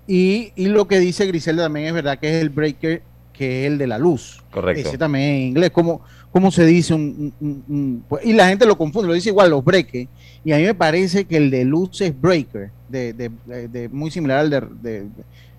[0.08, 3.04] Y, y lo que dice Griselda también es verdad que es el breaker,
[3.40, 4.44] que es el de la luz.
[4.52, 4.90] Correcto.
[4.90, 6.94] Ese también en inglés, ¿cómo, cómo se dice?
[6.94, 10.10] Un, un- un- un- pues, y la gente lo confunde, lo dice igual, los breakers.
[10.44, 13.88] Y a mí me parece que el de luz es breaker, de, de- de- de-
[13.90, 15.08] muy similar al de, de-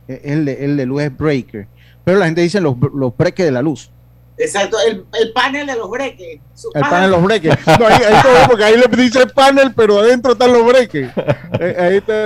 [0.07, 1.66] de- el, de, el de luz es breaker.
[2.05, 3.91] Pero la gente dice los, los breakers de la luz.
[4.37, 6.41] Exacto, el, el panel de los breques.
[6.74, 7.59] El panel de los breakers.
[7.66, 11.12] No, ahí, ahí todo, porque ahí le dice panel, pero adentro están los breakers.
[11.61, 12.24] Eh, Ahí está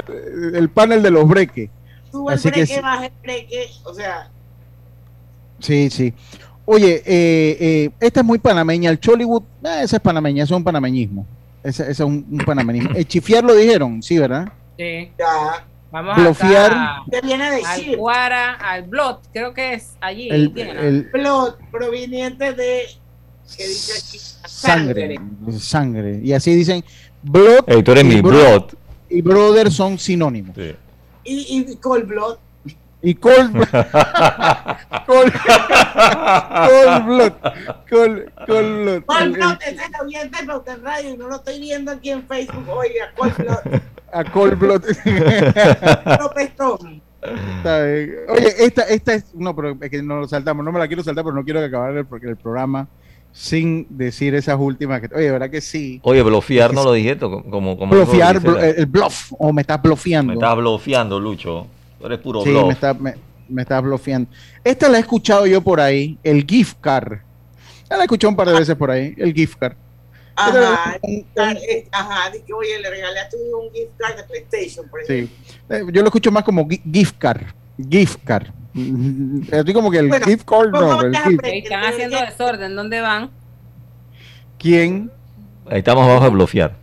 [0.55, 1.71] el panel de los breakers.
[2.13, 4.31] Sube el breque, baja el breque, o sea,
[5.65, 6.12] Sí, sí.
[6.67, 8.91] Oye, eh, eh, esta es muy panameña.
[8.91, 11.27] El Chollywood, eh, esa es panameña, eso es un panameñismo.
[11.62, 12.91] Ese, ese es un, un panameñismo.
[12.95, 14.53] El chifiar lo dijeron, sí, ¿verdad?
[14.79, 15.11] Sí.
[15.19, 15.67] ya.
[15.91, 16.73] Vamos Bloquear.
[16.73, 17.97] acá ¿Qué viene de al chip?
[17.97, 20.29] Guara, al Blot, creo que es allí.
[20.29, 22.83] El, el Blood, proveniente de,
[23.57, 25.21] que dice aquí, sangre,
[25.57, 26.21] sangre.
[26.23, 26.85] Y así dicen,
[27.23, 28.23] blood Ey, tú eres y mi
[29.09, 30.57] y brother son sinónimos.
[30.57, 30.75] Sí.
[31.25, 32.39] Y, y cold blood.
[33.07, 33.53] Y cold,
[35.07, 35.33] cold,
[36.67, 37.33] cold blood,
[37.91, 39.03] cold, cold blood.
[39.05, 39.57] Cold blood,
[40.47, 42.65] Pauta en Radio y no lo estoy viendo aquí en Facebook.
[42.69, 43.81] Oiga, cold blood.
[44.13, 44.83] a cold blood.
[47.59, 48.17] Está bien.
[48.29, 51.03] Oye, esta, esta es, no, pero es que no lo saltamos, no me la quiero
[51.03, 52.87] saltar, pero no quiero que acabar el, porque el programa
[53.33, 55.99] sin decir esas últimas que, oye, verdad que sí.
[56.05, 60.33] Oye, bloquear no lo dije, como, como Blofear, blo- el bluff, o me estás bloqueando.
[60.33, 61.67] Me estás bloqueando, Lucho.
[62.05, 62.67] Tú eres puro Sí, bluff.
[62.67, 63.15] me está, me,
[63.49, 64.29] me estás bloqueando.
[64.63, 67.21] Esta la he escuchado yo por ahí, el gift card.
[67.89, 69.75] Ya la he escuchado un par de veces por ahí, el gift card.
[70.37, 74.25] Ajá, eh, ajá, di que oye, le regalé a tu hijo un gift card de
[74.25, 75.35] PlayStation, por ejemplo.
[75.47, 75.55] Sí.
[75.71, 77.41] Eh, Yo lo escucho más como gi- gift card.
[77.89, 78.49] Gift card.
[79.51, 81.41] Estoy como que el Bueno, gift card no, ¿cómo el gift.
[81.43, 82.77] Están haciendo desorden.
[82.77, 83.31] ¿Dónde van?
[84.59, 85.11] ¿Quién?
[85.71, 86.77] Ahí estamos abajo de bloquear.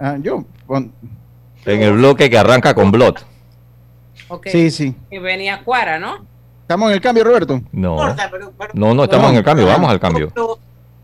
[0.00, 0.44] Ah, yo.
[0.66, 0.92] pon-
[1.64, 3.24] En el bloque que arranca con blot.
[4.30, 4.46] Ok.
[4.48, 4.94] Sí, sí.
[5.10, 6.24] Y venía Cuara, ¿no?
[6.62, 7.60] ¿Estamos en el cambio, Roberto?
[7.72, 7.96] No.
[8.74, 9.66] No, no, estamos en el cambio.
[9.66, 10.32] Vamos al cambio.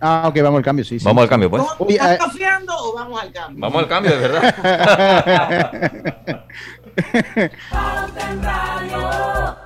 [0.00, 0.98] Ah, ok, vamos al cambio, sí.
[0.98, 1.04] sí.
[1.04, 1.62] Vamos al cambio, pues.
[1.88, 3.60] ¿Estás ah, confiando o vamos al cambio?
[3.60, 4.54] Vamos al cambio, de verdad.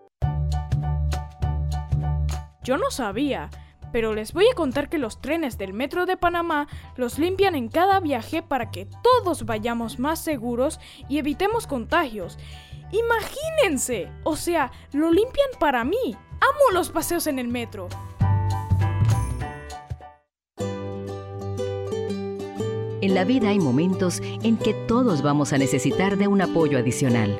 [2.63, 3.49] Yo no sabía,
[3.91, 7.69] pero les voy a contar que los trenes del Metro de Panamá los limpian en
[7.69, 12.37] cada viaje para que todos vayamos más seguros y evitemos contagios.
[12.91, 16.15] Imagínense, o sea, lo limpian para mí.
[16.39, 17.87] Amo los paseos en el metro.
[23.01, 27.39] En la vida hay momentos en que todos vamos a necesitar de un apoyo adicional.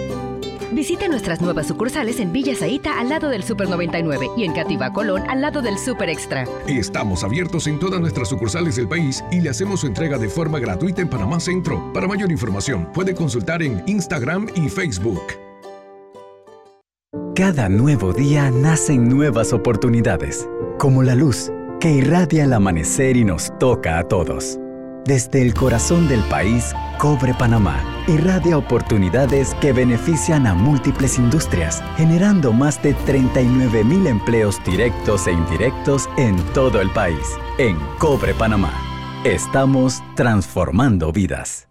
[0.71, 4.93] Visite nuestras nuevas sucursales en Villa Zaita al lado del Super 99 y en Cativa
[4.93, 6.45] Colón al lado del Super Extra.
[6.65, 10.59] Estamos abiertos en todas nuestras sucursales del país y le hacemos su entrega de forma
[10.59, 11.91] gratuita en Panamá Centro.
[11.93, 15.21] Para mayor información, puede consultar en Instagram y Facebook.
[17.35, 20.47] Cada nuevo día nacen nuevas oportunidades,
[20.77, 24.59] como la luz que irradia el amanecer y nos toca a todos.
[25.05, 32.53] Desde el corazón del país, Cobre Panamá irradia oportunidades que benefician a múltiples industrias, generando
[32.53, 37.37] más de 39 mil empleos directos e indirectos en todo el país.
[37.57, 38.73] En Cobre Panamá,
[39.23, 41.70] estamos transformando vidas.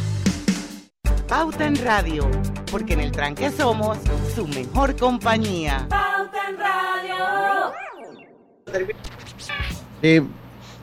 [1.31, 2.29] Pauta en Radio,
[2.69, 3.97] porque en el tranque somos
[4.35, 5.87] su mejor compañía.
[5.87, 7.15] Pauta en Radio.
[10.01, 10.21] Eh,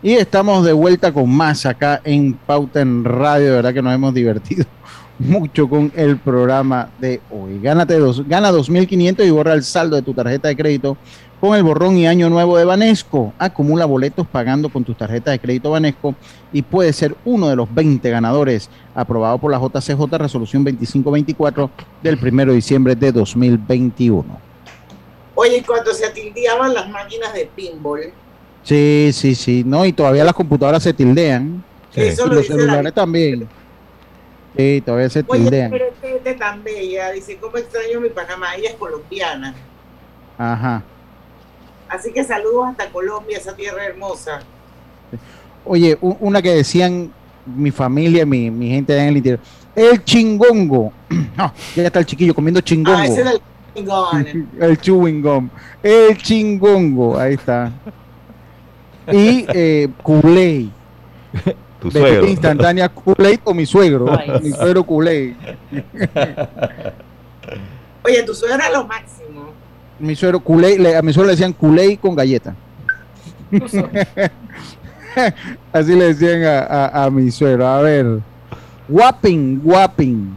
[0.03, 3.44] y estamos de vuelta con más acá en Pauta en Radio.
[3.44, 4.64] De verdad que nos hemos divertido
[5.18, 7.61] mucho con el programa de hoy.
[7.61, 10.96] Gánate dos, gana 2.500 y borra el saldo de tu tarjeta de crédito
[11.41, 13.32] con el borrón y año nuevo de Banesco.
[13.39, 16.14] Acumula boletos pagando con tus tarjetas de crédito Banesco
[16.53, 21.70] y puede ser uno de los 20 ganadores aprobado por la JCJ Resolución 2524
[22.03, 24.24] del 1 de diciembre de 2021.
[25.36, 28.12] Oye, cuando se tildeaban las máquinas de pinball,
[28.64, 29.62] Sí, sí, sí.
[29.64, 31.64] No, y todavía las computadoras se tildean.
[31.95, 33.49] Eso y lo los la- celulares también.
[34.55, 35.70] Sí, todavía se oye, tildean.
[35.70, 38.57] pero esta gente tan bella, dice, ¿cómo extraño mi Panamá?
[38.57, 39.55] Ella es colombiana.
[40.36, 40.82] Ajá.
[41.89, 44.41] Así que saludos hasta Colombia, esa tierra hermosa.
[45.64, 47.12] Oye, una que decían
[47.47, 49.41] mi familia, mi, mi gente allá en el interior.
[49.74, 50.93] El chingongo.
[51.36, 52.99] No, ya está el chiquillo comiendo chingongo.
[52.99, 53.41] Ah, ese era el
[53.74, 54.49] chingón.
[54.61, 55.49] el chewing gum.
[55.82, 57.18] El chingongo.
[57.18, 57.72] Ahí está.
[59.12, 59.89] Y eh.
[61.80, 62.26] Tu suegro.
[62.26, 64.07] instantánea Kool-Aid o mi suegro.
[64.18, 64.32] Ay.
[64.43, 65.34] Mi suegro Kool-Aid.
[68.05, 69.18] Oye, tu suegra es lo máximo.
[69.99, 72.55] Mi suegro Kool-Aid, le- a mi suegro le decían Kool-Aid con galleta.
[75.72, 77.66] Así le decían a, a- a mi suegro.
[77.66, 78.20] A ver.
[78.88, 80.36] Wapping, Wapping.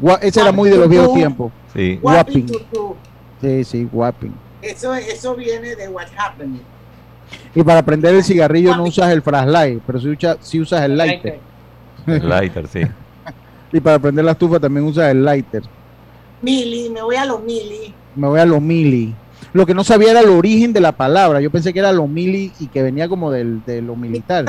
[0.00, 1.52] Gua- ese era muy de los viejos tiempos.
[1.74, 1.98] Sí.
[3.40, 4.32] Sí, sí, Wapping.
[4.62, 6.58] Eso, eso viene de What Happened.
[7.54, 11.38] Y para prender el cigarrillo no usas el flashlight, pero si, usa- usas el lighter.
[12.06, 12.80] El lighter, sí.
[13.72, 15.62] Y para prender la estufa también usas el lighter.
[16.40, 17.92] Mili, me voy a los mili.
[18.18, 19.14] Me voy a lo mili.
[19.52, 21.40] Lo que no sabía era el origen de la palabra.
[21.40, 24.44] Yo pensé que era lo mili y que venía como del, de lo militar.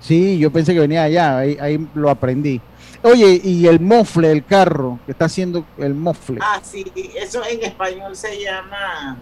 [0.00, 2.60] Sí, yo pensé que venía allá, ahí, ahí lo aprendí.
[3.02, 6.38] Oye, y el mofle, el carro, que está haciendo el mofle.
[6.40, 6.84] Ah, sí,
[7.20, 9.18] eso en español se llama.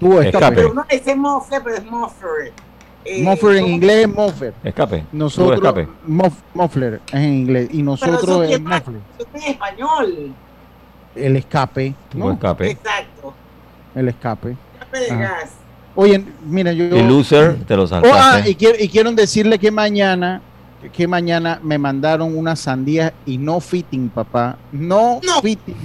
[0.00, 0.56] Tuvo escape.
[0.56, 2.52] Pero uno dice mofle, pero es moffer.
[3.04, 4.52] Eh, Mofler en inglés es moffer.
[4.64, 5.04] Escape.
[5.12, 5.88] Nosotros, escape.
[6.08, 7.68] mof- muffler es en inglés.
[7.70, 8.56] Y Pero eso nosotros es es
[9.44, 10.34] en español.
[11.16, 11.94] El escape.
[12.14, 12.32] ¿no?
[12.32, 12.70] escape.
[12.70, 13.34] Exacto.
[13.94, 14.56] El escape.
[14.74, 15.20] Escape de Ajá.
[15.20, 15.50] gas.
[15.94, 16.84] Oye, mira, yo.
[16.94, 18.50] Y loser, te lo Oh, ah, saltaste.
[18.50, 20.42] y, quiero, y quiero decirle que mañana,
[20.92, 24.56] que mañana me mandaron unas sandías y no fitting, papá.
[24.72, 25.76] No, fitting.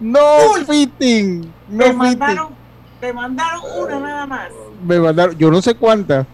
[0.00, 0.28] no
[0.66, 1.52] fitting.
[1.68, 1.96] No Te fitting.
[1.98, 2.48] mandaron,
[3.00, 4.48] te mandaron una nada más.
[4.84, 6.26] Me mandaron, yo no sé cuántas,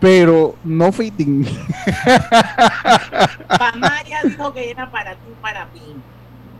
[0.00, 1.46] pero no fitting.
[3.58, 5.96] Pamaya dijo que era para ti, para mí.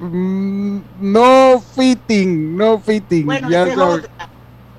[0.01, 3.27] Mm, no fitting, no fitting.
[3.27, 3.67] Bueno, ya.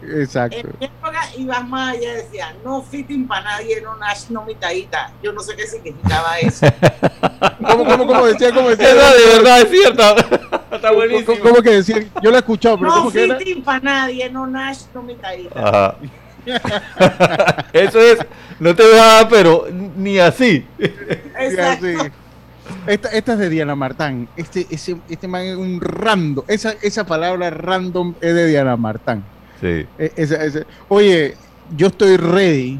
[0.01, 0.57] Exacto.
[0.57, 5.11] En mi época, Iván Maya decía, no fitting para nadie, no nash, no mitadita.
[5.21, 6.65] Yo no sé qué significaba eso.
[7.67, 8.51] ¿Cómo, cómo, cómo decía?
[8.53, 8.87] ¿Cómo decía?
[8.87, 10.15] De verdad es cierta.
[10.71, 11.25] Está buenísimo.
[11.25, 12.05] ¿Cómo, cómo que decía?
[12.21, 13.37] Yo la he escuchado, pero no ¿cómo que era?
[13.37, 15.59] fitting para nadie, no nash, no mitadita.
[15.59, 15.95] Ajá.
[17.73, 18.19] Eso es,
[18.59, 20.65] no te dejaba, pero ni así.
[20.77, 21.85] Exacto.
[21.85, 22.11] Sí, sí.
[22.87, 24.27] Esta, esta es de Diana Martán.
[24.37, 26.45] Este, ese, este man es un random.
[26.47, 29.23] Esa, esa palabra random es de Diana Martán.
[29.59, 29.85] Sí.
[29.97, 31.35] E- esa- esa- Oye,
[31.75, 32.79] yo estoy ready.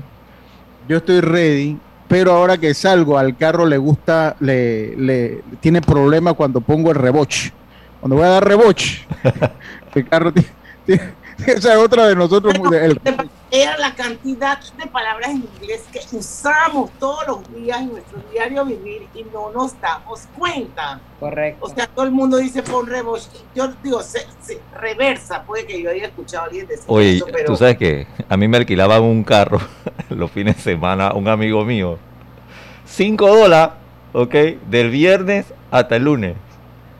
[0.87, 1.77] Yo estoy ready.
[2.07, 6.95] Pero ahora que salgo al carro le gusta, le, le tiene problema cuando pongo el
[6.95, 7.51] reboche.
[7.99, 9.05] Cuando voy a dar reboche,
[9.95, 10.45] el carro ti-
[10.85, 10.99] ti-
[11.47, 12.57] Esa es otra de nosotros.
[12.59, 13.01] muy de- el-
[13.51, 18.63] Era la cantidad de palabras en inglés que usamos todos los días en nuestro diario
[18.65, 20.99] vivir y no nos damos cuenta.
[21.19, 21.65] Correcto.
[21.65, 23.25] O sea, todo el mundo dice pon rebosh.
[23.55, 27.25] Yo digo, se, se- reversa, puede que yo haya escuchado a alguien decir Oye, eso,
[27.31, 29.59] pero tú sabes que a mí me alquilaban un carro
[30.09, 31.97] los fines de semana, un amigo mío.
[32.85, 33.75] 5 dólares,
[34.13, 34.33] ¿ok?
[34.69, 36.35] Del viernes hasta el lunes.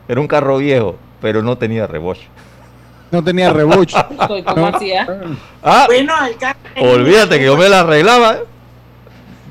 [0.08, 2.28] Era un carro viejo, pero no tenía reboche.
[3.10, 3.96] No tenía reboche.
[4.20, 5.06] Estoy como hacía.
[5.62, 6.12] Ah, bueno,
[6.80, 8.34] olvídate que yo me la arreglaba.
[8.34, 8.44] ¿eh?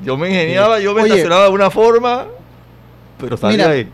[0.04, 1.10] Yo me ingeniaba, yo me Oye.
[1.10, 2.26] estacionaba de una forma,
[3.18, 3.88] pero salía Mira, ahí.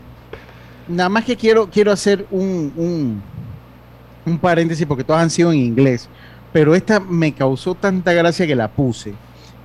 [0.87, 3.21] Nada más que quiero, quiero hacer un, un,
[4.25, 6.07] un paréntesis porque todas han sido en inglés,
[6.53, 9.13] pero esta me causó tanta gracia que la puse.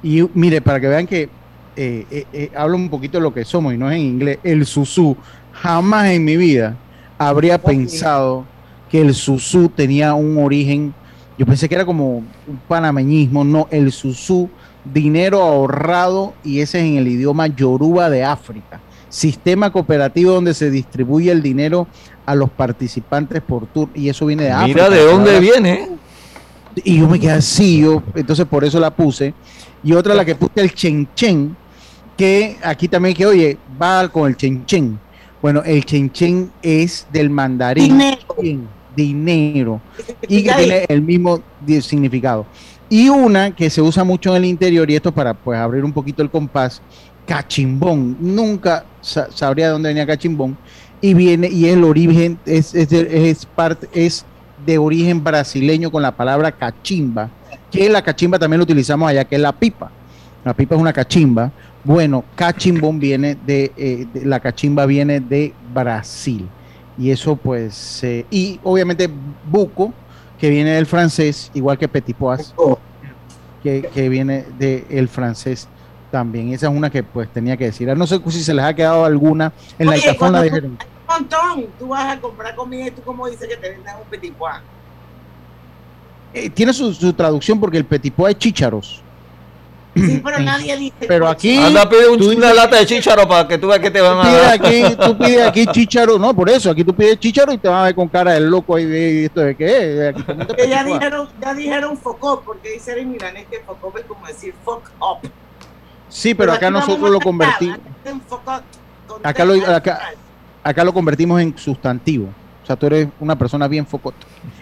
[0.02, 1.28] Y mire, para que vean que
[1.76, 4.38] eh, eh, eh, hablo un poquito de lo que somos y no es en inglés,
[4.42, 5.16] el susú.
[5.52, 6.76] Jamás en mi vida
[7.18, 8.44] habría pensado
[8.92, 10.92] que el susú tenía un origen,
[11.38, 14.50] yo pensé que era como un panameñismo, no, el susú,
[14.84, 18.80] dinero ahorrado y ese es en el idioma yoruba de África.
[19.08, 21.86] Sistema cooperativo donde se distribuye el dinero
[22.26, 24.84] a los participantes por turno y eso viene de África.
[24.84, 25.88] Mira de dónde viene.
[26.76, 29.32] y yo me quedé así, yo, entonces por eso la puse.
[29.82, 31.56] Y otra la que puse el chen chen,
[32.14, 34.98] que aquí también que, oye, va con el chen chen.
[35.40, 37.98] Bueno, el chen chen es del mandarín.
[38.96, 39.80] Dinero.
[40.28, 41.40] Y que tiene el mismo
[41.80, 42.46] significado.
[42.88, 45.92] Y una que se usa mucho en el interior, y esto para pues abrir un
[45.92, 46.82] poquito el compás,
[47.26, 48.16] cachimbón.
[48.20, 50.56] Nunca sa- sabría de dónde venía cachimbón.
[51.00, 54.24] Y viene, y el origen es, es, de, es parte, es
[54.64, 57.28] de origen brasileño con la palabra cachimba,
[57.70, 59.90] que la cachimba también lo utilizamos allá, que es la pipa.
[60.44, 61.50] La pipa es una cachimba.
[61.82, 66.46] Bueno, cachimbón viene de, eh, de- la cachimba viene de Brasil.
[66.98, 69.08] Y eso pues, eh, y obviamente
[69.50, 69.92] buco,
[70.38, 72.54] que viene del francés, igual que petit pois,
[73.62, 75.68] que, que viene del francés
[76.10, 76.52] también.
[76.52, 77.88] Esa es una que pues tenía que decir.
[77.96, 80.44] No sé si se les ha quedado alguna en la Oye, Itafón la cuando tú-
[80.44, 80.70] dijeron.
[80.70, 81.66] un montón.
[81.78, 84.54] Tú vas a comprar comida y tú como dices que te venden un petit pois.
[86.34, 89.01] Eh, tiene su, su traducción porque el petit pois es chícharos.
[89.94, 90.94] Sí, pero nadie dice.
[91.06, 93.80] Pero aquí Anda, pide un- tú una dices- lata de chícharo para que tú veas
[93.80, 94.52] que te van a dar.
[94.54, 97.80] aquí, tú pides aquí chícharo, no, por eso, aquí tú pides chícharo y te van
[97.80, 100.14] a ver con cara del loco ahí de esto de qué es.
[100.16, 104.04] Aquí ya dijeron, ya dijeron fuck up, porque dice en milanés que fuck up es
[104.06, 105.28] como decir fuck up.
[106.08, 108.22] Sí, pero acá nosotros lo convertimos, dicen
[109.22, 110.00] acá lo, acá,
[110.62, 112.28] acá lo convertimos en sustantivo.
[112.62, 114.14] O sea, tú eres una persona bien focot.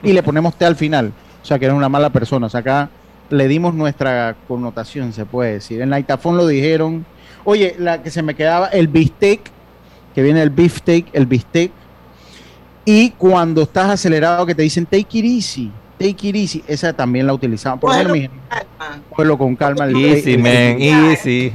[0.03, 1.12] Y le ponemos te al final.
[1.43, 2.47] O sea, que eres una mala persona.
[2.47, 2.89] O sea, acá
[3.31, 5.81] le dimos nuestra connotación, se puede decir.
[5.81, 7.05] En la Itafón lo dijeron.
[7.45, 9.41] Oye, la que se me quedaba, el bistec,
[10.14, 11.70] que viene el beefsteak, el bistec.
[12.85, 17.26] Y cuando estás acelerado, que te dicen take it easy, take it easy, esa también
[17.26, 17.78] la utilizamos.
[17.81, 18.28] Por lo menos, mi
[19.11, 19.85] cógelo con calma.
[19.85, 21.53] el- Easy, el- man, easy.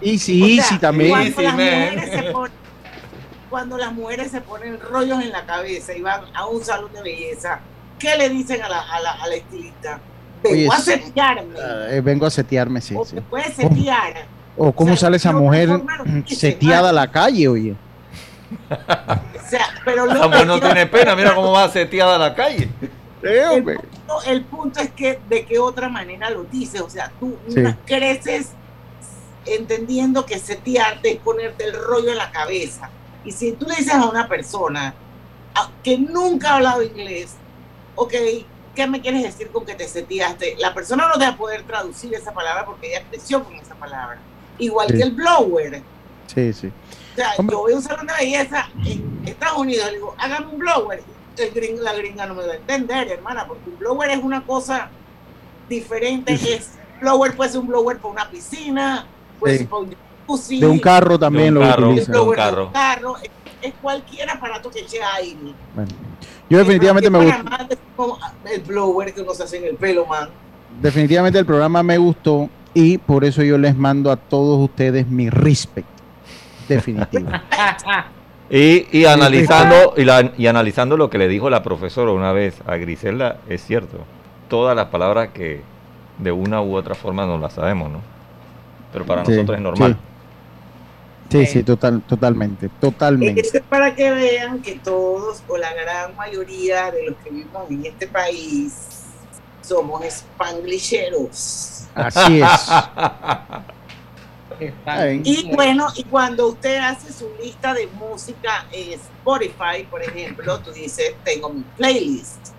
[0.00, 1.10] Easy, O sea, easy también.
[1.10, 2.52] Cuando, las mujeres se ponen,
[3.50, 7.02] cuando las mujeres se ponen rollos en la cabeza y van a un salón de
[7.02, 7.60] belleza,
[7.98, 10.00] ¿qué le dicen a la, a la, a la estilista?
[10.44, 10.90] Oye, Vengo a sí.
[10.92, 11.54] setearme.
[11.90, 13.14] Eh, vengo a setearme, sí, o sí.
[13.16, 14.26] te puedes setear.
[14.56, 15.68] O cómo sale esa mujer
[16.26, 17.74] seteada a la calle, oye.
[18.70, 22.68] O sea, pero lo mujer no tiene pena, mira cómo va seteada a la calle.
[23.22, 26.80] el, punto, el punto es que de qué otra manera lo dices.
[26.80, 27.62] O sea, tú Sí.
[27.86, 28.50] creces
[29.46, 32.90] entendiendo que setearte es ponerte el rollo en la cabeza.
[33.24, 34.94] Y si tú le dices a una persona
[35.82, 37.34] que nunca ha hablado inglés,
[37.94, 38.12] ok,
[38.74, 40.56] ¿qué me quieres decir con que te seteaste?
[40.58, 43.74] La persona no te va a poder traducir esa palabra porque ella creció con esa
[43.74, 44.18] palabra.
[44.58, 44.94] Igual Sí.
[44.96, 45.82] que el blower.
[46.32, 46.66] Sí, sí.
[47.12, 50.46] O sea, yo voy a un salón de belleza en Estados Unidos, le digo, hágame
[50.46, 51.02] un blower.
[51.36, 54.44] El gringo, la gringa no me va a entender, hermana, porque un blower es una
[54.44, 54.88] cosa
[55.68, 56.34] diferente.
[56.34, 56.70] Es,
[57.00, 59.06] blower puede ser un blower para una piscina,
[59.40, 59.58] puede Sí.
[59.60, 62.12] ser para un jacuzzi, De un carro también De un lo carro, utilizan.
[62.12, 62.66] de un carro.
[62.66, 63.16] un carro,
[63.68, 65.54] es, cualquier aparato que eche aire.
[65.74, 65.90] Bueno,
[66.48, 67.34] yo definitivamente me
[67.96, 68.18] como
[68.52, 70.28] el blower que uno se hace en el pelo, man.
[70.80, 75.30] Definitivamente el programa me gustó y por eso yo les mando a todos ustedes mi
[75.30, 75.88] respeto.
[76.68, 77.30] Definitivo.
[78.50, 82.60] Y, y analizando y, la- y analizando lo que le dijo la profesora una vez
[82.66, 83.98] a Griselda, es cierto.
[84.48, 85.62] Todas las palabras que
[86.18, 88.00] de una u otra forma no las sabemos, ¿no?
[88.92, 89.92] Pero para Sí, nosotros es normal.
[89.98, 90.13] Sí,
[91.30, 93.40] sí, total, totalmente, totalmente.
[93.40, 97.70] Eso es para que vean que todos o la gran mayoría de los que vivimos
[97.70, 98.74] en este país
[99.62, 101.86] somos spanglilleros.
[101.94, 102.50] Así es.
[105.24, 110.70] Y bueno, y cuando usted hace su lista de música en Spotify, por ejemplo, tú
[110.70, 112.50] dices, tengo mi playlist.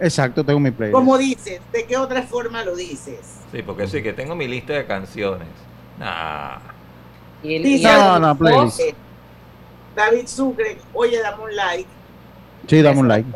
[0.00, 0.94] Exacto, tengo mi playlist.
[0.94, 3.20] Como dices, ¿de qué otra forma lo dices?
[3.52, 5.48] Sí, porque sí, que tengo mi lista de canciones.
[5.98, 6.73] Nah.
[7.44, 8.80] Y el- Dice y el- No, no, playlist.
[9.94, 11.88] David Sucre, oye, dame un like.
[12.66, 13.28] Sí, dame un like.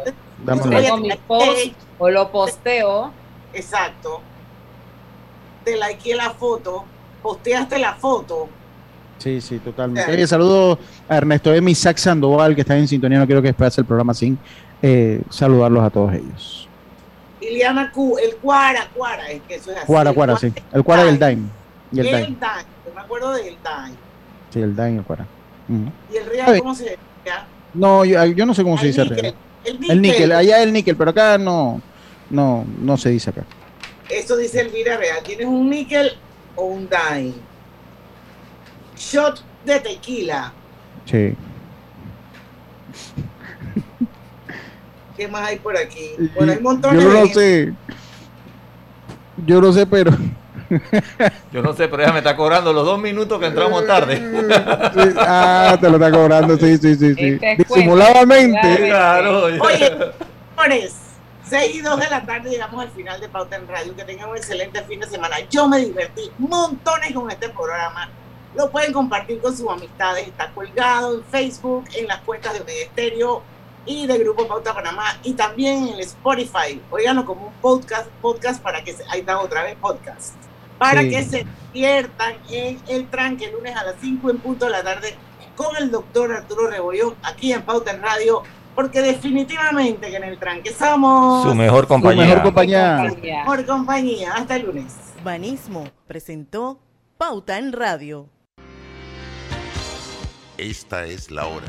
[0.44, 0.96] Dame un like.
[1.00, 3.12] mi post o lo posteo.
[3.52, 4.20] Exacto.
[5.64, 6.84] Te likeé la foto,
[7.22, 8.48] posteaste la foto.
[9.18, 10.10] Sí, sí, totalmente.
[10.10, 10.78] Oye, saludo
[11.08, 11.70] a Ernesto M.
[11.70, 13.18] Isaac Sandoval, que está en sintonía.
[13.18, 14.38] No quiero que hacer el programa sin
[14.80, 16.68] eh, saludarlos a todos ellos.
[17.40, 19.86] Iliana Q, el Cuara, Cuara, es que eso es así.
[19.86, 20.52] Cuara, el Cuara, sí.
[20.72, 21.48] El Cuara y el Dime.
[21.92, 22.36] Y el El Dime.
[23.08, 23.94] Acuerdo del Dime.
[24.52, 25.26] Sí, el y el Cuara.
[25.68, 25.90] Ujú.
[26.12, 26.58] Y el Real.
[26.58, 27.46] ¿cómo se llama?
[27.74, 29.34] No, yo, yo no sé cómo se dice níquel, real.
[29.64, 30.00] el El níquel.
[30.02, 31.80] níquel, allá el níquel, pero acá no,
[32.30, 33.44] no, no se dice acá.
[34.10, 35.22] Eso dice Elvira Real.
[35.22, 36.12] ¿Tienes un níquel
[36.56, 37.34] o un Dime?
[38.96, 40.52] Shot de tequila.
[41.06, 41.34] Sí.
[45.16, 46.10] ¿Qué más hay por aquí?
[46.36, 47.74] Bueno, hay montones Yo no de sé.
[49.46, 50.12] Yo no sé, pero.
[51.52, 54.16] Yo no sé, pero ella me está cobrando los dos minutos que entramos tarde.
[54.16, 57.14] Sí, ah, te lo está cobrando, sí, sí, sí.
[57.14, 57.26] sí.
[57.26, 58.76] Este es Disimuladamente.
[58.86, 59.44] Claro.
[59.44, 59.96] Oye,
[60.56, 60.94] señores,
[61.48, 63.96] 6 y 2 de la tarde llegamos al final de Pauta en Radio.
[63.96, 65.36] Que tengan un excelente fin de semana.
[65.50, 68.10] Yo me divertí montones con este programa.
[68.54, 70.26] Lo pueden compartir con sus amistades.
[70.28, 73.42] Está colgado en Facebook, en las cuentas de Estéreo
[73.86, 75.18] y de Grupo Pauta Panamá.
[75.22, 76.80] Y también en el Spotify.
[76.90, 79.04] Óiganlo como un podcast, podcast para que se...
[79.08, 80.47] Ahí está otra vez, podcast.
[80.78, 81.10] Para Sí.
[81.10, 84.82] que se despiertan en el tranque el lunes a las 5 en punto de la
[84.82, 85.14] tarde
[85.56, 88.42] con el doctor Arturo Rebollón aquí en Pauta en Radio,
[88.76, 92.24] porque definitivamente que en el tranque somos Su mejor compañía.
[92.26, 93.02] mejor compañía.
[93.22, 94.32] Mejor compañía.
[94.34, 94.94] Hasta el lunes.
[95.24, 96.78] Banismo presentó
[97.18, 98.28] Pauta en Radio.
[100.56, 101.66] Esta es la hora.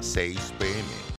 [0.00, 1.03] 6 pm.